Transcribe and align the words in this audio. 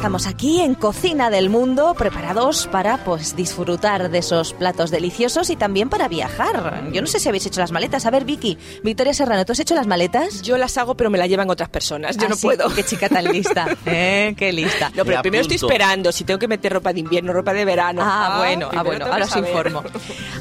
estamos 0.00 0.26
aquí 0.26 0.62
en 0.62 0.74
Cocina 0.74 1.28
del 1.28 1.50
Mundo, 1.50 1.92
preparados 1.92 2.66
para 2.68 3.04
pues 3.04 3.36
disfrutar 3.36 4.10
de 4.10 4.16
esos 4.16 4.54
platos 4.54 4.90
deliciosos 4.90 5.50
y 5.50 5.56
también 5.56 5.90
para 5.90 6.08
viajar. 6.08 6.84
Yo 6.90 7.02
no 7.02 7.06
sé 7.06 7.20
si 7.20 7.28
habéis 7.28 7.44
hecho 7.44 7.60
las 7.60 7.70
maletas. 7.70 8.06
A 8.06 8.10
ver, 8.10 8.24
Vicky, 8.24 8.56
Victoria 8.82 9.12
Serrano, 9.12 9.44
¿tú 9.44 9.52
has 9.52 9.58
hecho 9.58 9.74
las 9.74 9.86
maletas? 9.86 10.40
Yo 10.40 10.56
las 10.56 10.78
hago, 10.78 10.96
pero 10.96 11.10
me 11.10 11.18
las 11.18 11.28
llevan 11.28 11.50
otras 11.50 11.68
personas. 11.68 12.16
Yo 12.16 12.24
Ah, 12.24 12.28
no 12.30 12.36
sí, 12.36 12.46
puedo. 12.46 12.70
Qué 12.70 12.82
chica 12.82 13.10
tan 13.10 13.24
lista. 13.24 13.66
¿eh? 13.84 14.34
Qué 14.38 14.54
lista. 14.54 14.88
No, 14.94 15.04
pero 15.04 15.18
Me 15.18 15.22
primero 15.22 15.42
estoy 15.42 15.56
esperando 15.56 16.12
si 16.12 16.24
tengo 16.24 16.38
que 16.38 16.48
meter 16.48 16.72
ropa 16.72 16.94
de 16.94 17.00
invierno, 17.00 17.34
ropa 17.34 17.52
de 17.52 17.66
verano. 17.66 18.00
Ah, 18.02 18.36
bueno, 18.38 18.70
ah, 18.72 18.82
bueno, 18.82 19.00
tengo 19.00 19.04
que 19.04 19.12
ahora 19.12 19.24
os 19.26 19.36
informo. 19.36 19.82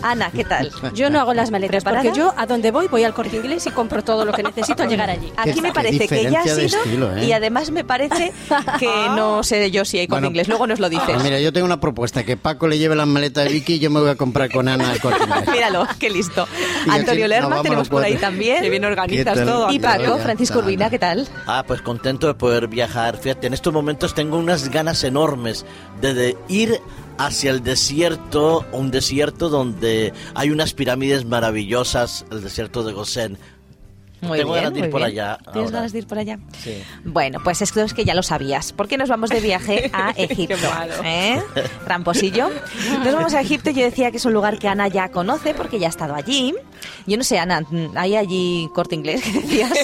Ana, 0.02 0.32
¿qué 0.32 0.46
tal? 0.46 0.72
Yo 0.94 1.10
no 1.10 1.20
hago 1.20 1.34
las 1.34 1.52
maletas 1.52 1.84
¿Preparada? 1.84 2.04
porque 2.04 2.18
yo 2.18 2.34
a 2.38 2.46
donde 2.46 2.72
voy 2.72 2.88
voy 2.88 3.04
al 3.04 3.14
corte 3.14 3.36
inglés 3.36 3.68
y 3.68 3.72
compro 3.72 4.06
todo 4.06 4.24
lo 4.24 4.32
que 4.32 4.42
necesito 4.42 4.84
al 4.84 4.90
llegar 4.90 5.10
allí. 5.10 5.34
Aquí 5.36 5.60
me 5.60 5.74
parece 5.74 6.08
que 6.08 6.32
ya 6.32 6.40
has 6.40 6.46
diferencia 6.46 6.56
de 6.56 6.66
ido 6.66 6.78
estilo, 6.78 7.18
¿eh? 7.18 7.26
y 7.26 7.34
además 7.34 7.72
me 7.72 7.84
parece 7.84 8.32
que 8.80 8.88
no 9.18 9.44
sé 9.50 9.72
yo 9.72 9.86
si 9.86 10.00
hay 10.00 10.08
con 10.08 10.16
Bueno, 10.16 10.28
inglés. 10.28 10.48
Luego 10.48 10.68
nos 10.68 10.80
lo 10.80 10.90
dices. 10.90 11.06
Pues 11.06 11.24
mira, 11.24 11.40
yo 11.40 11.52
tengo 11.52 11.66
una 11.66 11.80
propuesta, 11.80 12.24
que 12.24 12.38
Paco 12.38 12.68
le 12.68 12.78
lleve 12.78 12.96
las 12.96 13.08
maletas 13.08 13.46
de 13.46 13.54
Vicky 13.54 13.74
y 13.74 13.80
yo 13.80 13.90
me 13.90 14.00
voy 14.00 14.10
a 14.10 14.16
comprar 14.16 14.50
con 14.52 14.68
Ana 14.68 14.94
el 14.94 15.02
corte 15.02 15.24
inglés. 15.24 15.50
Míralo, 15.52 15.88
qué 16.00 16.10
listo. 16.10 16.48
Y 16.86 16.90
Antonio 16.90 17.28
Lerma 17.28 17.50
vamos 17.50 17.64
tenemos 17.64 17.90
por 17.90 18.04
ahí 18.04 18.16
también. 18.16 18.62
Qué 18.62 18.70
bien 18.70 18.86
organizas 18.86 19.46
todo. 19.46 19.72
Y 19.72 19.80
Paco, 19.80 20.18
Francisco 20.20 20.60
Urbina. 20.60 20.90
¿qué 20.90 21.00
tal? 21.00 21.28
Ah, 21.46 21.64
pues 21.68 21.82
contento 21.82 22.28
de 22.28 22.34
poder 22.36 22.68
viajar. 22.68 23.18
Fíjate, 23.18 23.48
en 23.48 23.54
estos 23.54 23.74
momentos 23.74 24.14
tengo 24.14 24.38
unas 24.38 24.70
ganas 24.70 25.04
enormes 25.04 25.66
de, 26.02 26.14
de 26.14 26.38
ir 26.48 26.80
hacia 27.18 27.52
el 27.52 27.64
desierto, 27.64 28.66
un 28.72 28.92
desierto 28.92 29.50
donde 29.50 30.14
hay 30.36 30.52
unas 30.52 30.74
pirámides 30.74 31.26
maravillosas, 31.26 32.26
el 32.32 32.42
desierto 32.42 32.84
de 32.84 32.94
Gosén. 32.94 33.38
Muy 34.22 34.38
Tengo 34.40 34.52
bien, 34.54 34.64
ganas 34.64 34.74
de 34.74 34.80
ir 34.80 34.86
muy 34.86 34.92
por 34.92 35.02
bien. 35.02 35.12
allá 35.12 35.38
¿Tienes 35.54 35.72
ganas 35.72 35.92
de 35.94 35.98
ir 36.00 36.08
por 36.08 36.18
allá? 36.20 36.40
Sí. 36.58 36.84
Bueno, 37.06 37.40
pues 37.44 37.62
esto 37.62 37.82
es 37.82 37.94
que 37.94 38.04
ya 38.06 38.14
lo 38.14 38.24
sabías. 38.24 38.74
¿Por 38.74 38.88
qué 38.88 38.98
nos 38.98 39.08
vamos 39.10 39.30
de 39.30 39.40
viaje 39.40 39.90
a 39.94 40.12
Egipto? 40.12 40.56
¿Eh? 41.04 41.42
Tramposillo. 41.86 42.50
Nos 43.04 43.14
vamos 43.14 43.34
a 43.34 43.42
Egipto. 43.42 43.70
Yo 43.72 43.84
decía 43.84 44.12
que 44.12 44.18
es 44.18 44.26
un 44.26 44.34
lugar 44.34 44.60
que 44.60 44.68
Ana 44.68 44.88
ya 44.88 45.10
conoce 45.10 45.54
porque 45.54 45.80
ya 45.80 45.88
ha 45.88 45.90
estado 45.90 46.16
allí. 46.16 46.54
Yo 47.08 47.18
no 47.18 47.24
sé, 47.24 47.40
Ana, 47.40 47.64
¿hay 47.96 48.16
allí 48.16 48.70
corte 48.74 48.96
inglés 48.96 49.22
que 49.24 49.32
decías? 49.34 49.72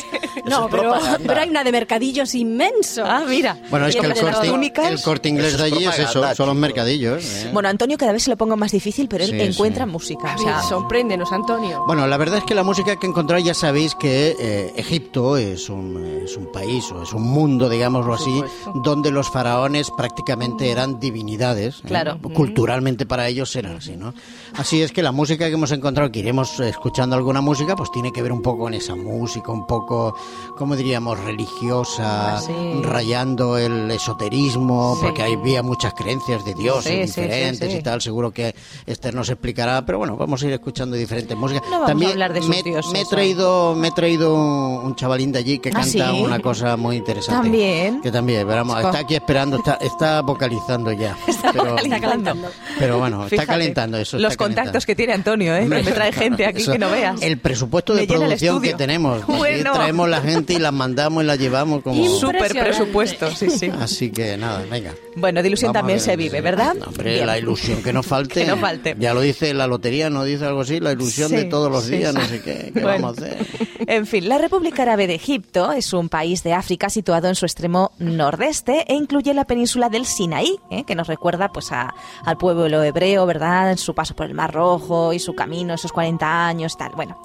No, 0.46 0.68
pero, 0.70 0.94
pero 1.26 1.40
hay 1.42 1.50
una 1.50 1.64
de 1.64 1.72
mercadillos 1.72 2.36
inmenso. 2.36 3.04
Ah, 3.04 3.24
mira. 3.28 3.58
Bueno, 3.72 3.88
es 3.88 3.96
que 3.96 4.06
el 4.06 4.14
corte, 4.14 4.88
el 4.90 5.02
corte 5.02 5.30
inglés 5.30 5.56
Eso 5.56 5.58
de 5.58 5.64
allí 5.64 5.86
es 5.86 5.98
eso, 5.98 6.36
son 6.36 6.48
los 6.48 6.56
mercadillos. 6.56 7.24
¿eh? 7.26 7.50
Bueno, 7.52 7.68
Antonio 7.68 7.98
cada 7.98 8.12
vez 8.12 8.22
se 8.24 8.30
lo 8.30 8.38
pongo 8.38 8.56
más 8.56 8.72
difícil, 8.72 9.08
pero 9.08 9.24
él 9.24 9.32
Sí, 9.32 9.40
encuentra 9.42 9.86
sí. 9.86 9.92
música. 9.92 10.34
A 10.34 10.36
O 10.36 10.38
sea, 10.38 10.62
sorpréndenos, 10.62 11.32
Antonio. 11.32 11.84
Bueno, 11.88 12.06
la 12.06 12.18
verdad 12.18 12.38
es 12.40 12.44
que 12.44 12.54
la 12.54 12.64
música 12.64 12.96
que 12.98 13.08
encontrar 13.08 13.42
ya 13.42 13.56
sabéis 13.56 13.96
que 13.96 14.36
eh, 14.40 14.74
Egipto 14.76 15.36
es 15.38 15.68
un, 15.68 16.22
es 16.24 16.38
un 16.38 16.52
país 16.52 16.92
o 16.92 17.02
es 17.02 17.12
un 17.14 17.24
mundo, 17.24 17.68
digámoslo 17.68 18.14
así, 18.14 18.44
donde 18.84 19.10
los 19.10 19.32
faraones 19.32 19.90
prácticamente 19.98 20.70
eran 20.70 21.00
divinidades. 21.00 21.78
¿eh? 21.80 21.88
Claro. 21.88 22.20
Culturalmente 22.36 23.08
para 23.08 23.28
ellos 23.28 23.56
era 23.56 23.78
así, 23.78 23.96
¿no? 23.96 24.14
Así 24.58 24.82
es 24.84 24.92
que 24.92 25.02
la 25.02 25.12
música 25.12 25.48
que 25.48 25.54
hemos 25.54 25.72
encontrado, 25.72 26.12
que 26.12 26.20
iremos 26.20 26.60
escuchando 26.60 27.05
alguna 27.14 27.42
música, 27.42 27.76
pues 27.76 27.92
tiene 27.92 28.12
que 28.12 28.22
ver 28.22 28.32
un 28.32 28.42
poco 28.42 28.64
con 28.64 28.74
esa 28.74 28.96
música, 28.96 29.52
un 29.52 29.68
poco, 29.68 30.16
¿cómo 30.58 30.76
diríamos?, 30.76 31.20
religiosa, 31.20 32.38
Ah, 32.38 32.42
sí. 32.42 32.54
rayando 32.84 33.58
el 33.58 33.90
esoterismo, 33.92 34.96
Sí. 34.96 35.02
porque 35.04 35.24
había 35.24 35.62
muchas 35.64 35.94
creencias 35.94 36.44
de 36.46 36.54
dioses 36.54 37.12
Sí, 37.12 37.22
diferentes 37.22 37.74
y 37.74 37.82
tal. 37.84 38.02
Seguro 38.02 38.32
que 38.32 38.56
Esther 38.86 39.14
nos 39.14 39.30
explicará, 39.30 39.86
pero 39.86 39.98
bueno, 40.00 40.16
vamos 40.18 40.42
a 40.44 40.48
ir 40.48 40.54
escuchando 40.54 40.96
diferentes 40.96 41.38
músicas. 41.38 41.64
No 41.66 41.72
vamos 41.72 41.88
También 41.88 42.10
a 42.10 42.14
hablar 42.14 42.34
de 42.34 42.42
sus 42.42 42.50
me, 42.50 42.64
dioses, 42.64 42.92
me 42.92 43.02
he 43.02 43.06
traído, 43.06 43.76
me 43.76 43.88
he 43.90 43.92
traído 43.92 44.34
un, 44.36 44.96
chavalín 44.96 45.32
de 45.32 45.40
allí 45.40 45.60
que 45.60 45.70
¿Ah, 45.70 45.74
canta 45.82 45.90
sí? 45.90 46.22
una 46.24 46.40
cosa 46.40 46.78
muy 46.78 46.96
interesante. 46.96 47.42
También. 47.44 48.02
Que 48.02 48.12
también, 48.12 48.48
veramos, 48.48 48.78
está 48.78 49.00
aquí 49.00 49.16
esperando, 49.16 49.58
está, 49.58 49.74
está 49.82 50.22
vocalizando 50.22 50.92
ya. 50.92 51.18
pero, 51.54 51.78
Está 51.78 52.00
calentando. 52.00 52.50
pero 52.80 52.98
bueno, 53.00 53.18
está 53.24 53.30
Fíjate, 53.30 53.48
calentando 53.48 53.98
eso. 53.98 54.18
Los 54.18 54.32
está 54.32 54.44
calentando. 54.44 54.62
contactos 54.66 54.86
que 54.86 54.96
tiene 54.96 55.14
Antonio, 55.14 55.56
¿eh? 55.56 55.66
Me 55.66 55.84
trae 55.84 56.12
gente 56.12 56.46
aquí 56.46 56.62
eso- 56.62 56.72
que 56.72 56.80
no 56.80 56.90
veas. 56.96 57.22
El 57.22 57.38
presupuesto 57.40 57.94
de 57.94 58.08
producción 58.08 58.62
que 58.62 58.74
tenemos. 58.74 59.24
Bueno. 59.46 59.74
traemos 59.74 60.10
la 60.10 60.22
gente 60.22 60.54
y 60.54 60.60
la 60.60 60.72
mandamos 60.72 61.24
y 61.24 61.28
la 61.28 61.36
llevamos 61.36 61.82
como... 61.84 62.04
Súper 62.20 62.52
presupuesto, 62.54 63.30
sí, 63.36 63.50
sí. 63.50 63.70
Así 63.80 64.10
que 64.12 64.38
nada, 64.38 64.64
venga. 64.70 64.94
Bueno, 65.16 65.42
de 65.42 65.48
ilusión 65.48 65.70
Vamos 65.70 65.78
a 65.78 65.80
también 65.82 66.00
se 66.00 66.16
vive, 66.16 66.38
sí. 66.38 66.44
¿verdad? 66.44 66.74
No, 66.80 66.86
hombre, 66.88 67.14
Bien. 67.16 67.26
la 67.28 67.38
ilusión 67.38 67.84
que 67.84 67.94
no 67.94 68.02
falte. 68.04 68.42
Que 68.46 68.48
no 68.48 68.58
falte. 68.58 68.96
Ya 69.00 69.14
lo 69.14 69.22
dice 69.22 69.54
la 69.54 69.68
lotería, 69.68 70.10
¿no 70.10 70.24
dice 70.24 70.46
algo 70.46 70.62
así? 70.62 70.80
La 70.80 70.92
ilusión 70.94 71.30
Sí, 71.30 71.36
de 71.36 71.44
todos 71.46 71.72
los 71.72 71.84
sí, 71.86 71.98
días, 71.98 72.14
sí. 72.14 72.20
no 72.20 72.26
sé 72.28 72.42
qué. 72.42 72.72
¿Qué 72.74 72.80
Bueno. 72.82 73.08
vamos 73.08 73.18
a 73.20 73.26
hacer? 73.26 73.46
En 73.88 74.06
fin, 74.08 74.28
la 74.28 74.38
República 74.40 74.82
Árabe 74.84 75.06
de 75.08 75.16
Egipto 75.16 75.72
es 75.72 75.94
un 75.94 76.10
país 76.10 76.42
de 76.44 76.54
África 76.54 76.90
situado 76.90 77.28
en 77.28 77.36
su 77.36 77.46
extremo 77.46 77.92
nordeste 78.00 78.86
e 78.92 78.96
incluye 78.96 79.34
la 79.34 79.46
península 79.46 79.90
del 79.90 80.06
Sinaí, 80.06 80.58
¿eh? 80.72 80.84
que 80.86 80.96
nos 80.96 81.08
recuerda 81.08 81.50
pues 81.50 81.72
a- 81.72 81.94
al 82.26 82.38
pueblo 82.38 82.82
hebreo, 82.84 83.26
¿verdad? 83.26 83.72
En 83.72 83.78
su 83.78 83.94
paso 83.94 84.16
por 84.16 84.26
el 84.26 84.34
Mar 84.34 84.54
Rojo 84.54 85.14
y 85.14 85.20
su 85.20 85.34
camino, 85.36 85.74
esos 85.76 85.92
40 85.92 86.48
años, 86.48 86.78
tal. 86.86 86.96
Bueno, 86.96 87.18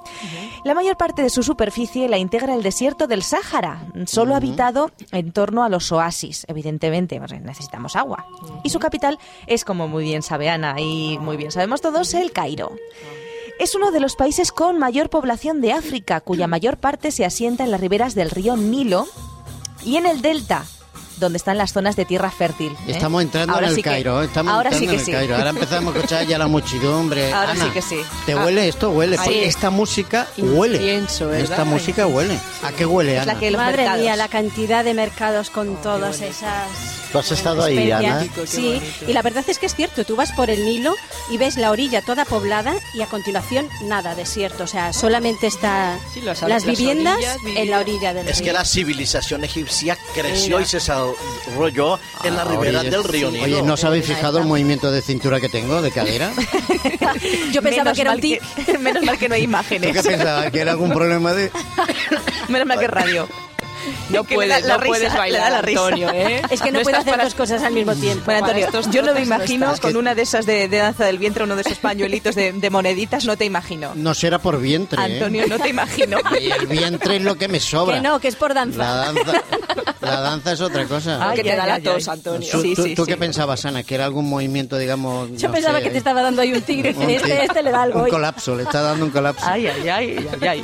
la 0.63 0.73
mayor 0.73 0.97
parte 0.97 1.21
de 1.21 1.29
su 1.29 1.43
superficie 1.43 2.09
la 2.09 2.17
integra 2.17 2.53
el 2.53 2.63
desierto 2.63 3.07
del 3.07 3.23
Sáhara, 3.23 3.85
solo 4.05 4.35
habitado 4.35 4.91
en 5.11 5.31
torno 5.31 5.63
a 5.63 5.69
los 5.69 5.91
oasis, 5.91 6.45
evidentemente, 6.47 7.19
porque 7.19 7.39
necesitamos 7.39 7.95
agua. 7.95 8.25
Y 8.63 8.69
su 8.69 8.79
capital 8.79 9.19
es, 9.47 9.65
como 9.65 9.87
muy 9.87 10.03
bien 10.03 10.21
sabe 10.21 10.49
Ana 10.49 10.79
y 10.79 11.17
muy 11.19 11.37
bien 11.37 11.51
sabemos 11.51 11.81
todos, 11.81 12.13
el 12.13 12.31
Cairo. 12.31 12.71
Es 13.59 13.75
uno 13.75 13.91
de 13.91 13.99
los 13.99 14.15
países 14.15 14.51
con 14.51 14.79
mayor 14.79 15.09
población 15.09 15.61
de 15.61 15.73
África, 15.73 16.21
cuya 16.21 16.47
mayor 16.47 16.77
parte 16.77 17.11
se 17.11 17.25
asienta 17.25 17.63
en 17.63 17.71
las 17.71 17.79
riberas 17.79 18.15
del 18.15 18.31
río 18.31 18.57
Nilo 18.57 19.07
y 19.83 19.97
en 19.97 20.07
el 20.07 20.21
delta, 20.21 20.65
donde 21.21 21.37
están 21.37 21.57
las 21.57 21.71
zonas 21.71 21.95
de 21.95 22.03
tierra 22.03 22.29
fértil. 22.31 22.73
¿eh? 22.73 22.91
Estamos 22.91 23.21
entrando 23.21 23.53
Ahora 23.53 23.67
en 23.67 23.69
el 23.69 23.75
sí 23.77 23.83
que- 23.83 23.89
Cairo, 23.89 24.21
¿eh? 24.21 24.25
estamos 24.25 24.51
ahora 24.53 24.69
entrando 24.71 24.79
sí 24.79 24.87
que 24.87 24.93
en 24.93 24.99
el 24.99 25.05
sí. 25.05 25.11
Cairo. 25.13 25.35
Ahora 25.37 25.49
empezamos 25.51 25.93
a 25.93 25.97
escuchar 25.97 26.25
ya 26.27 26.37
la 26.37 26.47
muchedumbre. 26.47 27.31
Ahora 27.31 27.51
Ana, 27.51 27.63
sí 27.65 27.71
que 27.71 27.81
sí. 27.81 27.97
¿Te 28.25 28.35
huele 28.35 28.67
esto? 28.67 28.89
Huele. 28.91 29.15
Porque 29.15 29.45
Esta 29.47 29.69
música 29.69 30.27
huele. 30.37 30.99
Esta 31.39 31.63
música 31.63 32.05
huele. 32.07 32.37
¿A 32.63 32.71
qué 32.73 32.85
huele, 32.85 33.17
Es 33.17 33.25
la 33.25 33.39
que 33.39 33.51
Madre 33.51 33.77
mercados. 33.77 34.01
mía, 34.01 34.15
la 34.17 34.27
cantidad 34.27 34.83
de 34.83 34.93
mercados 34.93 35.49
con 35.49 35.75
todas 35.81 36.21
esas. 36.21 37.00
¿Tú 37.11 37.19
has 37.19 37.31
estado 37.31 37.63
ahí. 37.63 37.91
Ana? 37.91 38.25
Sí, 38.45 38.81
y 39.07 39.13
la 39.13 39.21
verdad 39.21 39.43
es 39.47 39.59
que 39.59 39.65
es 39.65 39.75
cierto, 39.75 40.05
tú 40.05 40.15
vas 40.15 40.31
por 40.31 40.49
el 40.49 40.63
Nilo 40.65 40.95
y 41.29 41.37
ves 41.37 41.57
la 41.57 41.71
orilla 41.71 42.01
toda 42.01 42.23
poblada 42.25 42.73
y 42.93 43.01
a 43.01 43.05
continuación 43.07 43.67
nada, 43.83 44.15
desierto, 44.15 44.63
o 44.63 44.67
sea, 44.67 44.93
solamente 44.93 45.47
está 45.47 45.99
Sí, 46.13 46.21
las- 46.21 46.41
las, 46.41 46.49
las 46.49 46.65
viviendas 46.65 47.15
orillas, 47.15 47.37
en 47.57 47.69
la 47.69 47.79
orilla 47.79 48.13
del 48.13 48.27
Es 48.29 48.37
río. 48.37 48.45
que 48.45 48.53
la 48.53 48.63
civilización 48.65 49.43
egipcia 49.43 49.97
creció 50.13 50.57
Mira. 50.57 50.61
y 50.61 50.65
se 50.65 50.77
desarrolló 50.77 51.99
en 52.23 52.35
la 52.35 52.41
Ah, 52.43 52.45
ribera 52.45 52.79
oye, 52.81 52.89
del 52.89 53.03
río 53.03 53.29
Nilo. 53.31 53.43
Oye, 53.43 53.61
¿no 53.61 53.73
os 53.73 53.83
habéis 53.83 54.05
fijado 54.05 54.39
el 54.39 54.45
movimiento 54.45 54.89
de 54.91 55.01
cintura 55.01 55.39
que 55.41 55.49
tengo, 55.49 55.81
de 55.81 55.91
cadera? 55.91 56.31
Yo 57.51 57.61
pensaba 57.61 57.83
Menos 57.83 57.95
que 57.95 58.01
era 58.01 58.11
un 58.13 58.21
tic. 58.21 58.41
menos 58.79 59.03
mal 59.03 59.17
que 59.17 59.27
no 59.29 59.35
hay 59.35 59.41
¿Tú 59.41 59.45
imágenes. 59.45 59.93
qué 59.95 60.03
pensabas? 60.03 60.51
¿Que 60.51 60.59
era 60.61 60.71
algún 60.71 60.91
problema 60.91 61.33
de...? 61.33 61.51
menos 62.49 62.67
mal 62.67 62.79
que 62.79 62.85
es 62.85 62.91
radio. 62.91 63.27
No 64.09 64.23
da 64.23 64.29
puedes, 64.35 64.65
la 64.65 64.73
no 64.75 64.77
risa, 64.79 64.87
puedes 64.87 65.13
bailar, 65.15 65.51
la 65.51 65.61
risa. 65.61 65.79
Antonio, 65.85 66.09
¿eh? 66.11 66.41
Es 66.49 66.61
que 66.61 66.71
no, 66.71 66.79
puede 66.81 66.97
estás 66.97 66.99
hacer 67.01 67.11
para- 67.13 67.23
dos 67.25 67.35
cosas 67.35 67.63
al 67.63 67.73
mismo 67.73 67.93
tiempo. 67.95 68.25
Bueno, 68.25 68.45
Antonio, 68.45 68.65
estos 68.65 68.89
yo 68.89 69.01
no 69.01 69.13
me 69.13 69.19
no 69.21 69.25
imagino 69.25 69.73
con 69.81 69.95
una 69.95 70.15
de 70.15 70.21
esas 70.23 70.45
de, 70.45 70.67
de 70.67 70.77
danza 70.77 71.05
del 71.05 71.17
vientre, 71.17 71.43
uno 71.43 71.55
de 71.55 71.61
esos 71.61 71.77
pañuelitos 71.79 72.35
de, 72.35 72.51
de 72.53 72.69
moneditas, 72.69 73.25
no 73.25 73.37
te 73.37 73.45
imagino. 73.45 73.91
No 73.95 74.13
será 74.13 74.39
por 74.39 74.59
vientre, 74.59 75.01
¿eh? 75.01 75.13
Antonio, 75.13 75.45
no 75.47 75.59
te 75.59 75.69
imagino. 75.69 76.17
Y 76.41 76.51
el 76.51 76.67
vientre 76.67 77.17
es 77.17 77.21
lo 77.23 77.35
que 77.37 77.47
me 77.47 77.59
sobra. 77.59 77.95
Que 77.95 78.01
no, 78.01 78.19
que 78.19 78.27
es 78.27 78.35
por 78.35 78.53
danza. 78.53 78.77
La 78.79 78.95
danza, 78.95 79.43
la 80.01 80.21
danza 80.21 80.51
es 80.53 80.61
otra 80.61 80.85
cosa. 80.85 81.29
Ay, 81.29 81.37
que 81.37 81.43
te 81.43 81.51
ay, 81.51 81.57
da 81.57 81.65
la 81.67 81.79
tos. 81.79 82.07
Antonio. 82.07 82.47
¿Tú, 82.51 82.61
Sí, 82.61 82.75
tú- 82.75 82.83
sí, 82.83 82.95
tú 82.95 83.05
sí. 83.05 83.11
qué 83.11 83.17
pensabas, 83.17 83.63
Ana? 83.65 83.83
¿Que 83.83 83.95
era 83.95 84.05
algún 84.05 84.27
movimiento, 84.29 84.77
digamos... 84.77 85.29
Yo 85.37 85.47
no 85.47 85.53
pensaba 85.53 85.77
sé, 85.79 85.83
que 85.85 85.89
te 85.91 85.97
estaba 85.97 86.21
dando 86.21 86.41
ahí 86.41 86.53
un 86.53 86.61
tigre. 86.61 86.93
un 86.97 87.09
Este, 87.09 87.43
este 87.45 87.63
le 87.63 87.71
da 87.71 87.83
algo 87.83 87.99
Un 87.99 88.05
hoy. 88.05 88.11
colapso, 88.11 88.55
le 88.55 88.63
está 88.63 88.81
dando 88.81 89.05
un 89.05 89.11
colapso. 89.11 89.45
Ay, 89.45 89.67
ay, 89.67 89.89
ay, 89.89 90.27
ay, 90.41 90.47
ay. 90.47 90.63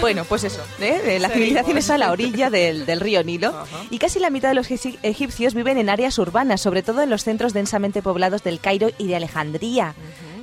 Bueno, 0.00 0.24
pues 0.24 0.44
eso, 0.44 0.60
¿eh? 0.80 1.18
La 1.20 1.28
civilización 1.30 1.76
está 1.78 1.94
a 1.94 1.98
la 1.98 2.10
orilla 2.12 2.50
del, 2.50 2.86
del 2.86 3.00
río 3.00 3.22
Nilo 3.22 3.54
y 3.90 3.98
casi 3.98 4.18
la 4.18 4.30
mitad 4.30 4.48
de 4.48 4.54
los 4.54 4.70
egip- 4.70 4.98
egipcios 5.02 5.54
viven 5.54 5.78
en 5.78 5.88
áreas 5.88 6.18
urbanas, 6.18 6.60
sobre 6.60 6.82
todo 6.82 7.02
en 7.02 7.10
los 7.10 7.24
centros 7.24 7.52
densamente 7.52 8.02
poblados 8.02 8.42
del 8.42 8.60
Cairo 8.60 8.90
y 8.98 9.06
de 9.08 9.16
Alejandría, 9.16 9.94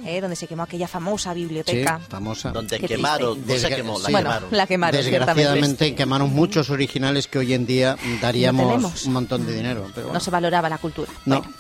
¿eh? 0.06 0.22
donde 0.22 0.36
se 0.36 0.48
quemó 0.48 0.64
aquella 0.64 0.88
famosa 0.88 1.34
Sí, 1.34 1.40
biblioteca. 1.42 2.00
famosa. 2.10 2.52
Donde 2.52 2.80
Qué 2.80 2.88
quemaron, 2.88 3.40
no 3.46 3.56
se 3.56 3.70
quemó, 3.70 4.00
la 4.00 4.06
sí. 4.06 4.12
Bueno, 4.12 4.30
quemaron. 4.30 4.50
la 4.52 4.68
quemaron, 4.68 5.02
Desgraciadamente 5.02 5.96
quemaron 5.96 6.34
muchos 6.34 6.70
originales 6.70 7.28
que 7.28 7.40
hoy 7.40 7.54
en 7.54 7.66
día 7.66 7.98
daríamos 8.22 9.06
un 9.06 9.14
montón 9.14 9.46
de 9.46 9.54
dinero. 9.56 9.88
Pero 9.96 10.12
No 10.14 10.20
se 10.20 10.30
valoraba 10.32 10.70
la 10.70 10.78
cultura. 10.78 11.12
No. 11.26 11.40
Bueno. 11.40 11.54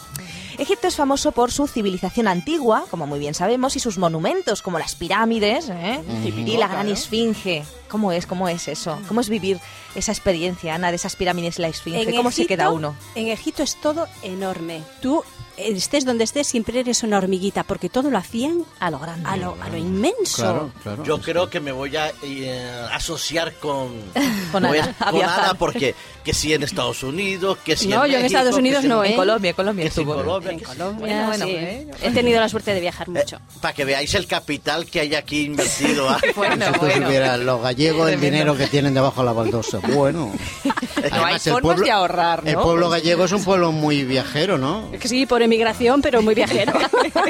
Egipto 0.57 0.87
es 0.87 0.95
famoso 0.95 1.31
por 1.31 1.51
su 1.51 1.67
civilización 1.67 2.27
antigua, 2.27 2.85
como 2.89 3.05
muy 3.05 3.19
bien 3.19 3.33
sabemos, 3.33 3.75
y 3.75 3.79
sus 3.79 3.97
monumentos, 3.97 4.61
como 4.61 4.79
las 4.79 4.95
pirámides 4.95 5.69
¿eh? 5.69 6.01
y 6.25 6.57
la 6.57 6.67
gran 6.67 6.87
esfinge. 6.89 7.63
¿Cómo 7.89 8.11
es? 8.11 8.25
¿Cómo 8.25 8.49
es 8.49 8.67
eso? 8.67 8.99
¿Cómo 9.07 9.21
es 9.21 9.29
vivir 9.29 9.59
esa 9.95 10.11
experiencia, 10.11 10.75
Ana, 10.75 10.89
de 10.89 10.95
esas 10.95 11.15
pirámides 11.15 11.59
y 11.59 11.61
la 11.61 11.67
esfinge? 11.69 12.15
¿Cómo 12.15 12.31
se 12.31 12.45
queda 12.47 12.71
uno? 12.71 12.95
En 13.15 13.27
Egipto 13.27 13.63
es 13.63 13.75
todo 13.79 14.07
enorme. 14.23 14.81
Tú 15.01 15.23
estés 15.57 16.05
donde 16.05 16.23
estés, 16.23 16.47
siempre 16.47 16.79
eres 16.79 17.01
una 17.03 17.17
hormiguita, 17.17 17.63
porque 17.63 17.89
todo 17.89 18.09
lo 18.11 18.17
hacían 18.17 18.63
A 18.79 18.91
lo 18.91 18.99
grande. 18.99 19.27
a 19.29 19.37
lo, 19.37 19.57
a 19.61 19.69
lo 19.69 19.77
inmenso. 19.77 20.35
Claro, 20.43 20.71
claro. 20.83 21.03
Yo 21.03 21.19
creo 21.21 21.49
que 21.49 21.59
me 21.59 21.71
voy 21.71 21.95
a 21.95 22.11
eh, 22.23 22.87
asociar 22.91 23.53
con, 23.55 23.89
Con 24.51 24.63
voy 24.63 24.77
a- 24.79 24.83
Ana, 24.83 24.95
a 24.99 25.05
con 25.11 25.15
viajar. 25.19 25.39
Ana, 25.45 25.53
porque 25.55 25.95
que 26.27 26.33
si 26.33 26.53
en 26.53 26.61
Estados 26.61 27.03
Unidos, 27.03 27.57
que 27.63 27.77
si 27.77 27.87
No, 27.87 28.03
en 28.03 28.11
yo 28.11 28.17
en 28.17 28.23
México, 28.23 28.37
Estados 28.39 28.59
Unidos 28.59 28.81
si 28.81 28.87
en- 28.87 28.89
no, 28.89 29.01
¿eh? 29.01 29.11
En 29.11 29.15
Colombia, 29.15 29.49
en 29.51 29.55
Colombia 29.55 29.85
que 29.85 29.91
si 29.91 30.01
en 30.01 30.07
estuvo. 30.09 30.21
Colombia. 30.25 30.51
En 30.51 30.59
Colombia, 30.59 30.99
Bueno, 30.99 31.27
bueno, 31.27 31.45
sí. 31.45 31.53
bueno. 31.53 31.93
He 32.03 32.11
tenido 32.11 32.39
la 32.41 32.49
suerte 32.49 32.73
de 32.73 32.81
viajar 32.81 33.07
mucho. 33.07 33.39
Para 33.61 33.73
que 33.73 33.85
veáis 33.85 34.13
el 34.13 34.27
capital 34.27 34.85
que 34.87 34.99
hay 34.99 35.15
aquí 35.15 35.43
invertido. 35.45 36.09
¿ah? 36.09 36.19
Bueno, 36.35 36.65
si 36.65 36.71
tú 36.73 36.79
bueno. 36.79 37.05
supieras 37.05 37.39
los 37.39 37.61
gallegos 37.61 38.11
el 38.11 38.19
dinero 38.19 38.57
que 38.57 38.67
tienen 38.67 38.93
debajo 38.93 39.21
de 39.21 39.25
la 39.27 39.31
baldosa. 39.31 39.79
Bueno. 39.87 40.33
No 41.11 41.25
hay 41.25 41.39
formas 41.39 41.79
de 41.79 41.91
ahorrar, 41.91 42.43
¿no? 42.43 42.49
El 42.49 42.57
pueblo 42.57 42.89
gallego 42.89 43.23
es 43.25 43.31
un 43.31 43.43
pueblo 43.43 43.71
muy 43.71 44.03
viajero, 44.03 44.57
¿no? 44.57 44.91
Sí, 45.01 45.25
por 45.25 45.41
emigración, 45.41 46.01
pero 46.01 46.21
muy 46.21 46.35
viajero. 46.35 46.73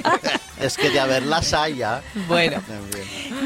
es 0.61 0.75
que 0.77 0.89
de 0.89 0.99
haberlas 0.99 1.53
hay, 1.53 1.83
¿ah? 1.83 2.01
Bueno. 2.27 2.61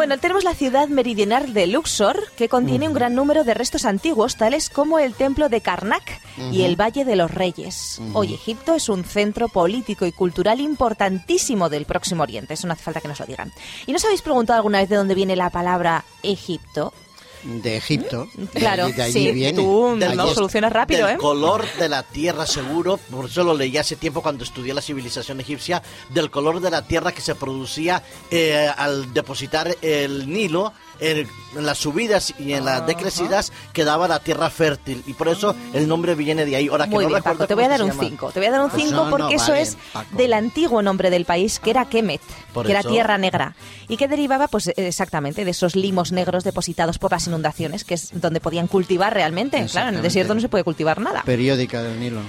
Bueno, 0.01 0.18
tenemos 0.18 0.44
la 0.44 0.56
ciudad 0.56 0.88
meridional 0.88 1.53
de 1.53 1.68
Luxor, 1.68 2.31
que 2.36 2.50
contiene 2.50 2.88
un 2.88 2.95
gran 2.95 3.13
número 3.13 3.44
de 3.44 3.53
restos 3.53 3.86
antiguos, 3.86 4.36
tales 4.36 4.71
como 4.71 4.98
el 4.98 5.13
templo 5.13 5.48
de 5.48 5.62
Karnak 5.62 6.19
y 6.51 6.63
el 6.63 6.75
Valle 6.75 7.06
de 7.06 7.15
los 7.15 7.30
Reyes. 7.30 8.01
Hoy 8.13 8.33
Egipto 8.33 8.74
es 8.74 8.89
un 8.89 9.03
centro 9.03 9.48
político 9.48 10.07
y 10.07 10.12
cultural 10.12 10.59
importantísimo 10.59 11.69
del 11.69 11.86
Próximo 11.86 12.24
Oriente, 12.24 12.56
eso 12.56 12.65
no 12.65 12.74
hace 12.74 12.81
falta 12.81 13.00
que 13.00 13.09
nos 13.09 13.19
lo 13.19 13.27
digan. 13.27 13.53
¿Y 13.86 13.92
no 13.92 13.98
os 13.98 14.06
habéis 14.06 14.24
preguntado 14.24 14.57
alguna 14.57 14.80
vez 14.80 14.89
de 14.89 14.95
dónde 14.95 15.13
viene 15.13 15.36
la 15.36 15.51
palabra 15.51 16.03
Egipto? 16.24 16.95
De 17.43 17.77
Egipto. 17.77 18.27
De 18.35 18.59
Claro, 18.59 18.89
de 18.89 19.01
allí 19.01 19.13
sí, 19.13 19.31
viene. 19.31 19.57
tú 19.57 19.97
solucionas 20.33 20.71
rápido, 20.71 21.07
del 21.07 21.15
¿eh? 21.15 21.19
color 21.19 21.65
de 21.79 21.89
la 21.89 22.03
tierra 22.03 22.45
seguro, 22.45 22.97
por 22.97 23.25
eso 23.25 23.43
lo 23.43 23.53
leí 23.53 23.77
hace 23.77 23.95
tiempo 23.95 24.21
cuando 24.21 24.43
estudié 24.43 24.73
la 24.73 24.81
civilización 24.81 25.39
egipcia, 25.39 25.81
del 26.09 26.29
color 26.29 26.59
de 26.59 26.69
la 26.69 26.83
tierra 26.83 27.11
que 27.11 27.21
se 27.21 27.35
producía 27.35 28.03
eh, 28.29 28.69
al 28.75 29.13
depositar 29.13 29.75
el 29.81 30.31
Nilo 30.31 30.73
en, 31.01 31.27
en 31.57 31.65
las 31.65 31.80
subidas 31.80 32.33
y 32.39 32.53
en 32.53 32.63
las 32.63 32.86
decrecidas 32.88 33.51
quedaba 33.74 34.07
la 34.07 34.19
tierra 34.19 34.50
fértil 34.50 35.03
y 35.06 35.13
por 35.13 35.27
eso 35.27 35.53
el 35.74 35.88
nombre 35.88 36.15
viene 36.15 36.45
de 36.45 36.56
ahí. 36.56 36.68
Ahora 36.69 36.86
que 36.86 36.92
Muy 36.92 37.03
no 37.03 37.09
bien, 37.09 37.18
recuerdo 37.18 37.39
Paco, 37.39 37.48
te 37.48 37.56
voy 37.56 37.63
a 37.65 37.68
dar 37.69 37.81
un 37.81 37.89
se 37.89 37.95
llama. 37.98 38.07
5. 38.09 38.31
Te 38.31 38.39
voy 38.39 38.48
a 38.48 38.51
dar 38.51 38.62
un 38.62 38.69
Pues 38.69 38.83
5 38.83 38.95
no, 38.95 39.03
no 39.06 39.09
porque 39.18 39.36
eso 39.36 39.48
valen, 39.51 39.63
es 39.63 39.77
Paco. 39.92 40.15
del 40.15 40.33
antiguo 40.33 40.81
nombre 40.81 41.09
del 41.09 41.25
país, 41.25 41.59
que 41.59 41.71
era 41.71 41.86
Kemet, 41.86 42.21
Por 42.53 42.65
que 42.65 42.71
era 42.71 42.80
eso- 42.81 42.89
tierra 42.89 43.18
negra, 43.18 43.56
y 43.89 43.98
que 43.98 44.07
derivaba 44.07 44.48
pues 44.48 44.71
exactamente 44.77 45.44
de 45.44 45.51
esos 45.51 45.75
limos 45.75 46.12
negros 46.12 46.44
depositados 46.44 46.98
por 47.00 47.12
las 47.12 47.27
inundaciones, 47.27 47.83
que 47.83 47.95
es 47.95 48.09
donde 48.13 48.39
podían 48.39 48.68
cultivar 48.68 49.13
realmente. 49.13 49.65
Claro, 49.65 49.89
en 49.89 49.95
el 49.95 50.01
desierto 50.01 50.33
no 50.36 50.39
se 50.42 50.50
puede 50.50 50.63
cultivar 50.63 51.01
nada. 51.01 51.24
Periódica 51.24 51.81
del 51.81 52.00
Nilo. 52.00 52.21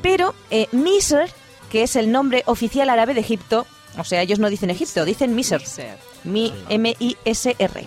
Pero 0.00 0.34
eh, 0.50 0.68
Misr, 0.72 1.24
que 1.70 1.82
es 1.82 1.96
el 1.96 2.10
nombre 2.12 2.42
oficial 2.46 2.88
árabe 2.88 3.14
de 3.14 3.20
Egipto, 3.20 3.66
o 3.98 4.04
sea, 4.04 4.22
ellos 4.22 4.38
no 4.38 4.48
dicen 4.48 4.70
Egipto, 4.70 5.04
dicen 5.04 5.34
Misr. 5.34 5.60
Mi- 6.24 6.52
M-I-S-R. 6.68 7.86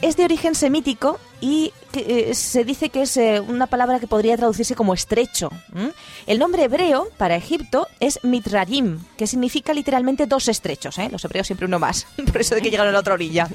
Es 0.00 0.16
de 0.16 0.24
origen 0.24 0.54
semítico 0.54 1.18
y 1.40 1.72
eh, 1.94 2.34
se 2.34 2.64
dice 2.64 2.88
que 2.90 3.02
es 3.02 3.16
eh, 3.16 3.40
una 3.40 3.66
palabra 3.66 4.00
que 4.00 4.06
podría 4.06 4.36
traducirse 4.36 4.74
como 4.74 4.94
estrecho. 4.94 5.50
El 6.26 6.38
nombre 6.38 6.64
hebreo 6.64 7.08
para 7.16 7.36
Egipto 7.36 7.88
es 8.00 8.18
Mitrayim, 8.22 9.00
que 9.16 9.26
significa 9.26 9.72
literalmente 9.72 10.26
dos 10.26 10.48
estrechos. 10.48 10.98
¿eh? 10.98 11.08
Los 11.10 11.24
hebreos 11.24 11.46
siempre 11.46 11.66
uno 11.66 11.78
más, 11.78 12.06
por 12.32 12.40
eso 12.40 12.54
de 12.54 12.62
que 12.62 12.70
llegaron 12.70 12.90
a 12.90 12.92
la 12.92 13.00
otra 13.00 13.14
orilla. 13.14 13.48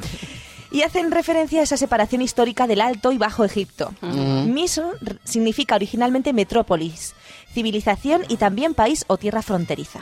Y 0.70 0.82
hacen 0.82 1.12
referencia 1.12 1.62
a 1.62 1.64
esa 1.64 1.78
separación 1.78 2.22
histórica 2.22 2.68
del 2.68 2.82
Alto 2.82 3.14
y 3.14 3.18
Bajo 3.18 3.46
Egipto. 3.46 3.94
Misr 4.02 4.84
r- 5.02 5.16
significa 5.24 5.76
originalmente 5.76 6.34
metrópolis, 6.34 7.14
civilización 7.54 8.24
y 8.28 8.36
también 8.36 8.74
país 8.74 9.06
o 9.08 9.16
tierra 9.18 9.42
fronteriza. 9.42 10.02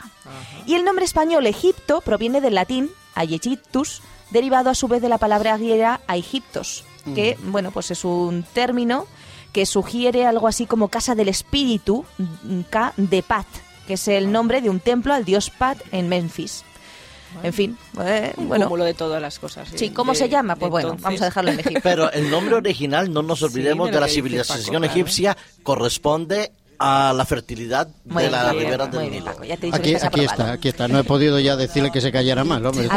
Y 0.66 0.74
el 0.74 0.84
nombre 0.84 1.04
español 1.04 1.46
Egipto 1.46 2.00
proviene 2.00 2.40
del 2.40 2.56
latín 2.56 2.90
Aegyptus, 3.14 4.02
derivado 4.30 4.70
a 4.70 4.74
su 4.74 4.88
vez 4.88 5.02
de 5.02 5.08
la 5.08 5.18
palabra 5.18 5.56
griega 5.56 6.00
Aegyptos, 6.06 6.84
que 7.14 7.36
bueno, 7.44 7.70
pues 7.70 7.90
es 7.90 8.04
un 8.04 8.44
término 8.52 9.06
que 9.52 9.64
sugiere 9.66 10.26
algo 10.26 10.48
así 10.48 10.66
como 10.66 10.88
casa 10.88 11.14
del 11.14 11.28
espíritu, 11.28 12.04
mm, 12.18 12.60
K 12.68 12.92
de 12.96 13.22
Pat, 13.22 13.46
que 13.86 13.94
es 13.94 14.08
el 14.08 14.30
nombre 14.32 14.60
de 14.60 14.68
un 14.70 14.80
templo 14.80 15.14
al 15.14 15.24
dios 15.24 15.50
Pat 15.50 15.78
en 15.92 16.08
Memphis. 16.08 16.64
En 17.42 17.52
fin, 17.52 17.76
eh, 18.02 18.32
Un 18.38 18.48
bueno, 18.48 18.64
cúmulo 18.66 18.84
de 18.84 18.94
todas 18.94 19.20
las 19.20 19.38
cosas. 19.38 19.68
sí, 19.74 19.88
de- 19.88 19.94
¿cómo 19.94 20.12
de- 20.12 20.18
se 20.18 20.28
llama? 20.28 20.56
Pues 20.56 20.70
bueno, 20.70 20.88
entonces. 20.88 21.04
vamos 21.04 21.22
a 21.22 21.24
dejarlo 21.26 21.50
en 21.50 21.60
Egipto. 21.60 21.80
Pero 21.82 22.10
el 22.12 22.30
nombre 22.30 22.54
original, 22.56 23.12
no 23.12 23.22
nos 23.22 23.42
olvidemos 23.42 23.90
de 23.90 24.00
la 24.00 24.08
civilización 24.08 24.64
Paco, 24.66 24.78
claro. 24.78 24.84
egipcia, 24.92 25.36
corresponde 25.62 26.52
a 26.78 27.12
la 27.14 27.24
fertilidad 27.24 27.88
de 28.04 28.30
la 28.30 28.52
ribera 28.52 28.86
del 28.86 29.10
Nilo. 29.10 29.30
aquí, 29.72 29.94
está, 29.94 30.52
aquí 30.52 30.68
está. 30.68 30.88
No 30.88 30.98
he 30.98 31.04
podido 31.04 31.38
ya 31.38 31.56
decirle 31.56 31.90
que 31.90 32.00
se 32.00 32.12
callara 32.12 32.44
mal, 32.44 32.64
hombre. 32.64 32.88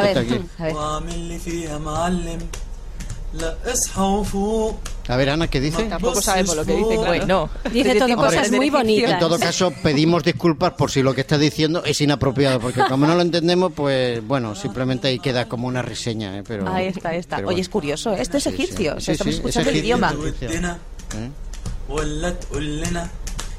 A 5.08 5.18
ver, 5.18 5.30
Ana, 5.30 5.48
¿qué 5.48 5.60
dice? 5.60 5.84
Tampoco 5.84 6.22
sabe 6.22 6.44
por 6.46 6.56
lo 6.56 6.66
que 6.66 6.74
dice, 6.74 6.96
claro. 6.96 7.06
Bueno, 7.06 7.50
dice 7.72 7.96
todo 7.96 8.16
cosas 8.16 8.52
muy 8.52 8.70
bonitas. 8.70 9.12
En 9.12 9.20
todo 9.20 9.40
caso, 9.40 9.72
pedimos 9.84 10.24
disculpas 10.24 10.74
por 10.74 10.90
si 10.92 11.04
lo 11.04 11.14
que 11.14 11.22
está 11.22 11.38
diciendo 11.38 11.84
es 11.86 12.02
inapropiado, 12.02 12.60
porque 12.60 12.82
como 12.88 13.06
no 13.06 13.16
lo 13.16 13.22
entendemos, 13.22 13.72
pues 13.74 14.25
bueno, 14.25 14.56
simplemente 14.56 15.08
ahí 15.08 15.20
queda 15.20 15.48
como 15.48 15.68
una 15.68 15.82
reseña. 15.82 16.38
¿eh? 16.38 16.44
Pero, 16.48 16.68
ahí 16.70 16.88
está, 16.88 17.10
ahí 17.10 17.20
está. 17.20 17.38
Oye, 17.46 17.62
es 17.62 17.70
curioso, 17.70 18.14
¿eh? 18.14 18.22
esto 18.22 18.38
es 18.38 18.48
egipcio, 18.48 19.00
sí, 19.00 19.06
sí. 19.06 19.12
estamos 19.12 19.34
sí, 19.34 19.40
escuchando 19.40 19.70
es 19.70 19.75
el 19.75 19.84
idioma. 19.84 20.14
¿Eh? 20.42 21.30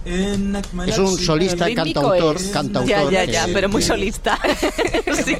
Es 0.04 0.98
un 0.98 1.18
solista, 1.18 1.72
cantautor, 1.74 2.36
cantautor. 2.52 2.88
Ya, 2.88 3.10
ya, 3.10 3.24
ya, 3.24 3.46
pero 3.52 3.68
muy 3.68 3.82
solista. 3.82 4.38
sí. 5.24 5.36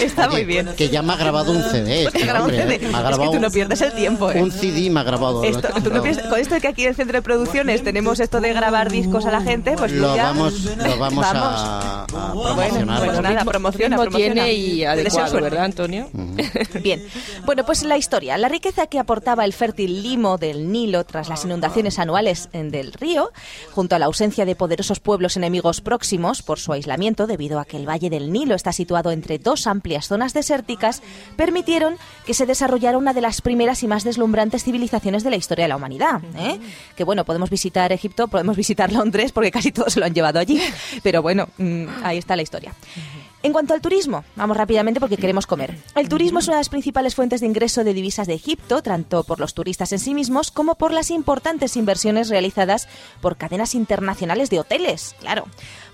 Está 0.00 0.28
muy 0.28 0.44
bien. 0.44 0.70
Que 0.76 0.88
ya 0.88 1.02
me 1.02 1.12
ha 1.12 1.16
grabado 1.16 1.52
un 1.52 1.62
CD. 1.62 2.04
Este 2.04 2.32
hombre, 2.32 2.58
¿eh? 2.58 2.64
un 2.64 2.70
CD. 2.70 2.78
Me 2.78 2.96
ha 2.96 3.00
grabado 3.00 3.22
es 3.24 3.30
que 3.30 3.36
tú 3.36 3.42
no 3.42 3.50
pierdes 3.50 3.80
el 3.82 3.92
tiempo. 3.92 4.30
¿eh? 4.30 4.42
Un 4.42 4.50
CD 4.50 4.88
me 4.90 5.00
ha 5.00 5.02
grabado. 5.02 5.44
Esto, 5.44 5.68
¿tú 5.82 5.90
no 5.90 6.02
pierdes, 6.02 6.24
con 6.26 6.38
esto 6.38 6.54
de 6.54 6.60
que 6.62 6.68
aquí 6.68 6.82
en 6.82 6.88
el 6.88 6.94
centro 6.94 7.18
de 7.18 7.22
producciones 7.22 7.84
tenemos 7.84 8.20
esto 8.20 8.40
de 8.40 8.52
grabar 8.54 8.90
discos 8.90 9.26
a 9.26 9.30
la 9.30 9.42
gente, 9.42 9.74
pues 9.76 9.92
lo 9.92 10.16
ya... 10.16 10.24
vamos, 10.24 10.64
lo 10.64 10.98
vamos, 10.98 11.24
a, 11.26 12.02
a 12.02 12.06
promocionar. 12.06 12.54
Bueno, 12.54 13.04
pues 13.04 13.20
nada, 13.20 13.44
promociona, 13.44 13.96
promociona. 13.96 14.34
tiene 14.44 14.54
y 14.54 14.84
adecuado, 14.84 15.40
¿verdad, 15.40 15.64
Antonio? 15.64 16.08
Uh 16.12 16.18
-huh. 16.18 16.82
Bien. 16.82 17.02
Bueno, 17.44 17.64
pues 17.66 17.82
la 17.82 17.98
historia. 17.98 18.38
La 18.38 18.48
riqueza 18.48 18.86
que 18.86 18.98
aportaba 18.98 19.44
el 19.44 19.52
fértil 19.52 20.02
limo 20.02 20.38
del 20.38 20.72
Nilo 20.72 21.04
tras 21.04 21.28
las 21.28 21.44
inundaciones 21.44 21.98
anuales 21.98 22.48
del 22.52 22.93
río, 22.94 23.30
junto 23.72 23.94
a 23.94 23.98
la 23.98 24.06
ausencia 24.06 24.44
de 24.44 24.56
poderosos 24.56 25.00
pueblos 25.00 25.36
enemigos 25.36 25.80
próximos 25.80 26.42
por 26.42 26.58
su 26.58 26.72
aislamiento 26.72 27.26
debido 27.26 27.60
a 27.60 27.64
que 27.64 27.76
el 27.76 27.88
Valle 27.88 28.10
del 28.10 28.32
Nilo 28.32 28.54
está 28.54 28.72
situado 28.72 29.10
entre 29.10 29.38
dos 29.38 29.66
amplias 29.66 30.08
zonas 30.08 30.34
desérticas, 30.34 31.02
permitieron 31.36 31.96
que 32.26 32.34
se 32.34 32.46
desarrollara 32.46 32.98
una 32.98 33.12
de 33.12 33.20
las 33.20 33.40
primeras 33.40 33.82
y 33.82 33.88
más 33.88 34.04
deslumbrantes 34.04 34.64
civilizaciones 34.64 35.24
de 35.24 35.30
la 35.30 35.36
historia 35.36 35.64
de 35.64 35.68
la 35.68 35.76
humanidad. 35.76 36.22
¿eh? 36.36 36.58
Que 36.96 37.04
bueno, 37.04 37.24
podemos 37.24 37.50
visitar 37.50 37.92
Egipto, 37.92 38.28
podemos 38.28 38.56
visitar 38.64 38.92
Londres, 38.92 39.32
porque 39.32 39.50
casi 39.50 39.72
todos 39.72 39.92
se 39.92 40.00
lo 40.00 40.06
han 40.06 40.14
llevado 40.14 40.38
allí. 40.38 40.60
Pero 41.02 41.22
bueno, 41.22 41.48
mm, 41.58 41.86
ahí 42.02 42.18
está 42.18 42.36
la 42.36 42.42
historia. 42.42 42.72
En 43.44 43.52
cuanto 43.52 43.74
al 43.74 43.82
turismo, 43.82 44.24
vamos 44.36 44.56
rápidamente 44.56 45.00
porque 45.00 45.18
queremos 45.18 45.46
comer. 45.46 45.76
El 45.94 46.08
turismo 46.08 46.38
es 46.38 46.48
una 46.48 46.56
de 46.56 46.60
las 46.60 46.70
principales 46.70 47.14
fuentes 47.14 47.42
de 47.42 47.46
ingreso 47.46 47.84
de 47.84 47.92
divisas 47.92 48.26
de 48.26 48.32
Egipto, 48.32 48.82
tanto 48.82 49.22
por 49.22 49.38
los 49.38 49.52
turistas 49.52 49.92
en 49.92 49.98
sí 49.98 50.14
mismos 50.14 50.50
como 50.50 50.76
por 50.76 50.92
las 50.92 51.10
importantes 51.10 51.76
inversiones 51.76 52.30
realizadas 52.30 52.88
por 53.20 53.36
cadenas 53.36 53.74
internacionales 53.74 54.48
de 54.48 54.60
hoteles, 54.60 55.14
claro. 55.20 55.44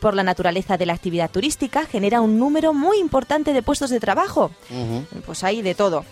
Por 0.00 0.14
la 0.14 0.23
naturaleza 0.23 0.78
de 0.78 0.87
la 0.87 0.92
actividad 0.92 1.28
turística 1.28 1.87
genera 1.87 2.21
un 2.21 2.38
número 2.38 2.73
muy 2.73 2.99
importante 2.99 3.52
de 3.52 3.62
puestos 3.62 3.90
de 3.90 3.99
trabajo. 3.99 4.52
Pues 5.26 5.42
hay 5.42 5.61
de 5.61 5.75
todo. 5.75 6.04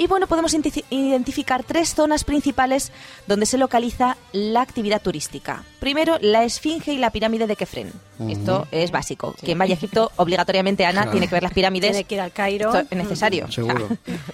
Y 0.00 0.06
bueno, 0.06 0.26
podemos 0.26 0.54
identi- 0.54 0.82
identificar 0.88 1.62
tres 1.62 1.94
zonas 1.94 2.24
principales 2.24 2.90
donde 3.26 3.44
se 3.44 3.58
localiza 3.58 4.16
la 4.32 4.62
actividad 4.62 5.02
turística. 5.02 5.62
Primero, 5.78 6.16
la 6.22 6.42
Esfinge 6.44 6.94
y 6.94 6.96
la 6.96 7.10
pirámide 7.10 7.46
de 7.46 7.54
Kefren. 7.54 7.92
Esto 8.26 8.66
es 8.70 8.92
básico. 8.92 9.34
Quien 9.44 9.58
vaya 9.58 9.74
a 9.74 9.76
Egipto, 9.76 10.10
obligatoriamente, 10.16 10.86
Ana, 10.86 11.02
Claro. 11.02 11.10
tiene 11.10 11.28
que 11.28 11.34
ver 11.34 11.42
las 11.42 11.52
pirámides. 11.52 11.90
Tiene 11.90 12.04
que 12.04 12.14
ir 12.14 12.20
al 12.22 12.32
Cairo. 12.32 12.74
Esto 12.74 12.88
es 12.90 12.96
necesario. 12.96 13.52
Seguro. 13.52 13.88